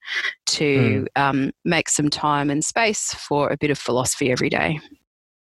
to 0.54 1.06
mm. 1.16 1.22
um, 1.22 1.52
make 1.66 1.90
some 1.90 2.10
time 2.10 2.50
and 2.50 2.64
space 2.64 3.14
for 3.16 3.50
a 3.52 3.58
bit 3.58 3.70
of 3.70 3.78
philosophy 3.78 4.32
every 4.32 4.50
day. 4.50 4.80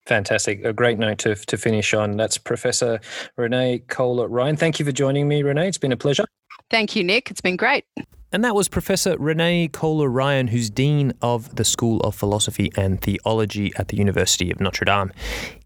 Fantastic. 0.07 0.65
A 0.65 0.73
great 0.73 0.99
note 0.99 1.19
to, 1.19 1.35
to 1.35 1.57
finish 1.57 1.93
on. 1.93 2.17
That's 2.17 2.39
Professor 2.39 3.01
Renee 3.37 3.81
Kohler 3.89 4.29
Ryan. 4.29 4.57
Thank 4.57 4.79
you 4.79 4.85
for 4.85 4.93
joining 4.93 5.27
me, 5.27 5.43
Renee. 5.43 5.69
It's 5.69 5.79
been 5.79 5.93
a 5.93 5.97
pleasure. 5.97 6.25
Thank 6.71 6.95
you, 6.95 7.03
Nick. 7.03 7.31
It's 7.31 7.41
been 7.41 7.57
great. 7.57 7.85
And 8.33 8.45
that 8.45 8.55
was 8.55 8.69
Professor 8.69 9.17
Renee 9.19 9.69
Kohler 9.69 10.09
Ryan, 10.09 10.49
who's 10.49 10.69
Dean 10.69 11.13
of 11.23 11.57
the 11.57 11.65
School 11.65 12.01
of 12.01 12.15
Philosophy 12.15 12.71
and 12.77 13.01
Theology 13.01 13.73
at 13.77 13.89
the 13.89 13.97
University 13.97 14.51
of 14.51 14.61
Notre 14.61 14.85
Dame 14.85 15.13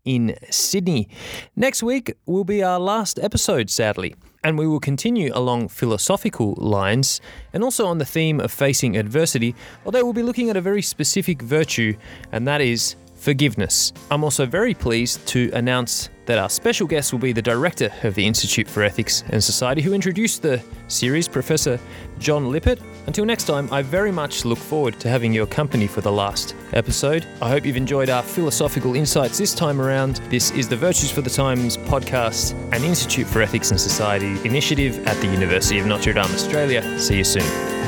in 0.04 0.36
Sydney. 0.50 1.08
Next 1.56 1.82
week 1.82 2.14
will 2.26 2.44
be 2.44 2.62
our 2.62 2.78
last 2.78 3.18
episode, 3.18 3.70
sadly, 3.70 4.14
and 4.42 4.58
we 4.58 4.66
will 4.66 4.80
continue 4.80 5.30
along 5.34 5.68
philosophical 5.68 6.54
lines 6.56 7.20
and 7.52 7.62
also 7.62 7.86
on 7.86 7.98
the 7.98 8.04
theme 8.04 8.40
of 8.40 8.50
facing 8.50 8.96
adversity, 8.96 9.54
although 9.84 10.02
we'll 10.02 10.12
be 10.12 10.22
looking 10.22 10.50
at 10.50 10.56
a 10.56 10.60
very 10.60 10.82
specific 10.82 11.42
virtue, 11.42 11.94
and 12.32 12.46
that 12.48 12.60
is 12.60 12.96
forgiveness. 13.20 13.92
I'm 14.10 14.24
also 14.24 14.46
very 14.46 14.74
pleased 14.74 15.26
to 15.28 15.50
announce 15.52 16.08
that 16.24 16.38
our 16.38 16.48
special 16.48 16.86
guest 16.86 17.12
will 17.12 17.18
be 17.18 17.32
the 17.32 17.42
director 17.42 17.92
of 18.02 18.14
the 18.14 18.24
Institute 18.24 18.68
for 18.68 18.82
Ethics 18.82 19.24
and 19.30 19.42
Society 19.42 19.82
who 19.82 19.92
introduced 19.92 20.42
the 20.42 20.62
series, 20.88 21.28
Professor 21.28 21.78
John 22.18 22.50
Lippert. 22.50 22.78
Until 23.06 23.24
next 23.24 23.44
time, 23.44 23.68
I 23.72 23.82
very 23.82 24.12
much 24.12 24.44
look 24.44 24.58
forward 24.58 24.98
to 25.00 25.08
having 25.08 25.32
your 25.32 25.46
company 25.46 25.86
for 25.86 26.00
the 26.00 26.12
last 26.12 26.54
episode. 26.72 27.26
I 27.42 27.48
hope 27.48 27.66
you've 27.66 27.76
enjoyed 27.76 28.10
our 28.10 28.22
philosophical 28.22 28.94
insights 28.94 29.38
this 29.38 29.54
time 29.54 29.80
around. 29.80 30.16
This 30.30 30.50
is 30.52 30.68
the 30.68 30.76
Virtues 30.76 31.10
for 31.10 31.20
the 31.20 31.30
Times 31.30 31.76
podcast, 31.76 32.54
an 32.72 32.84
Institute 32.84 33.26
for 33.26 33.42
Ethics 33.42 33.70
and 33.70 33.80
Society 33.80 34.40
initiative 34.48 35.04
at 35.06 35.16
the 35.20 35.26
University 35.26 35.78
of 35.78 35.86
Notre 35.86 36.12
Dame, 36.12 36.24
Australia. 36.24 36.98
See 36.98 37.18
you 37.18 37.24
soon. 37.24 37.79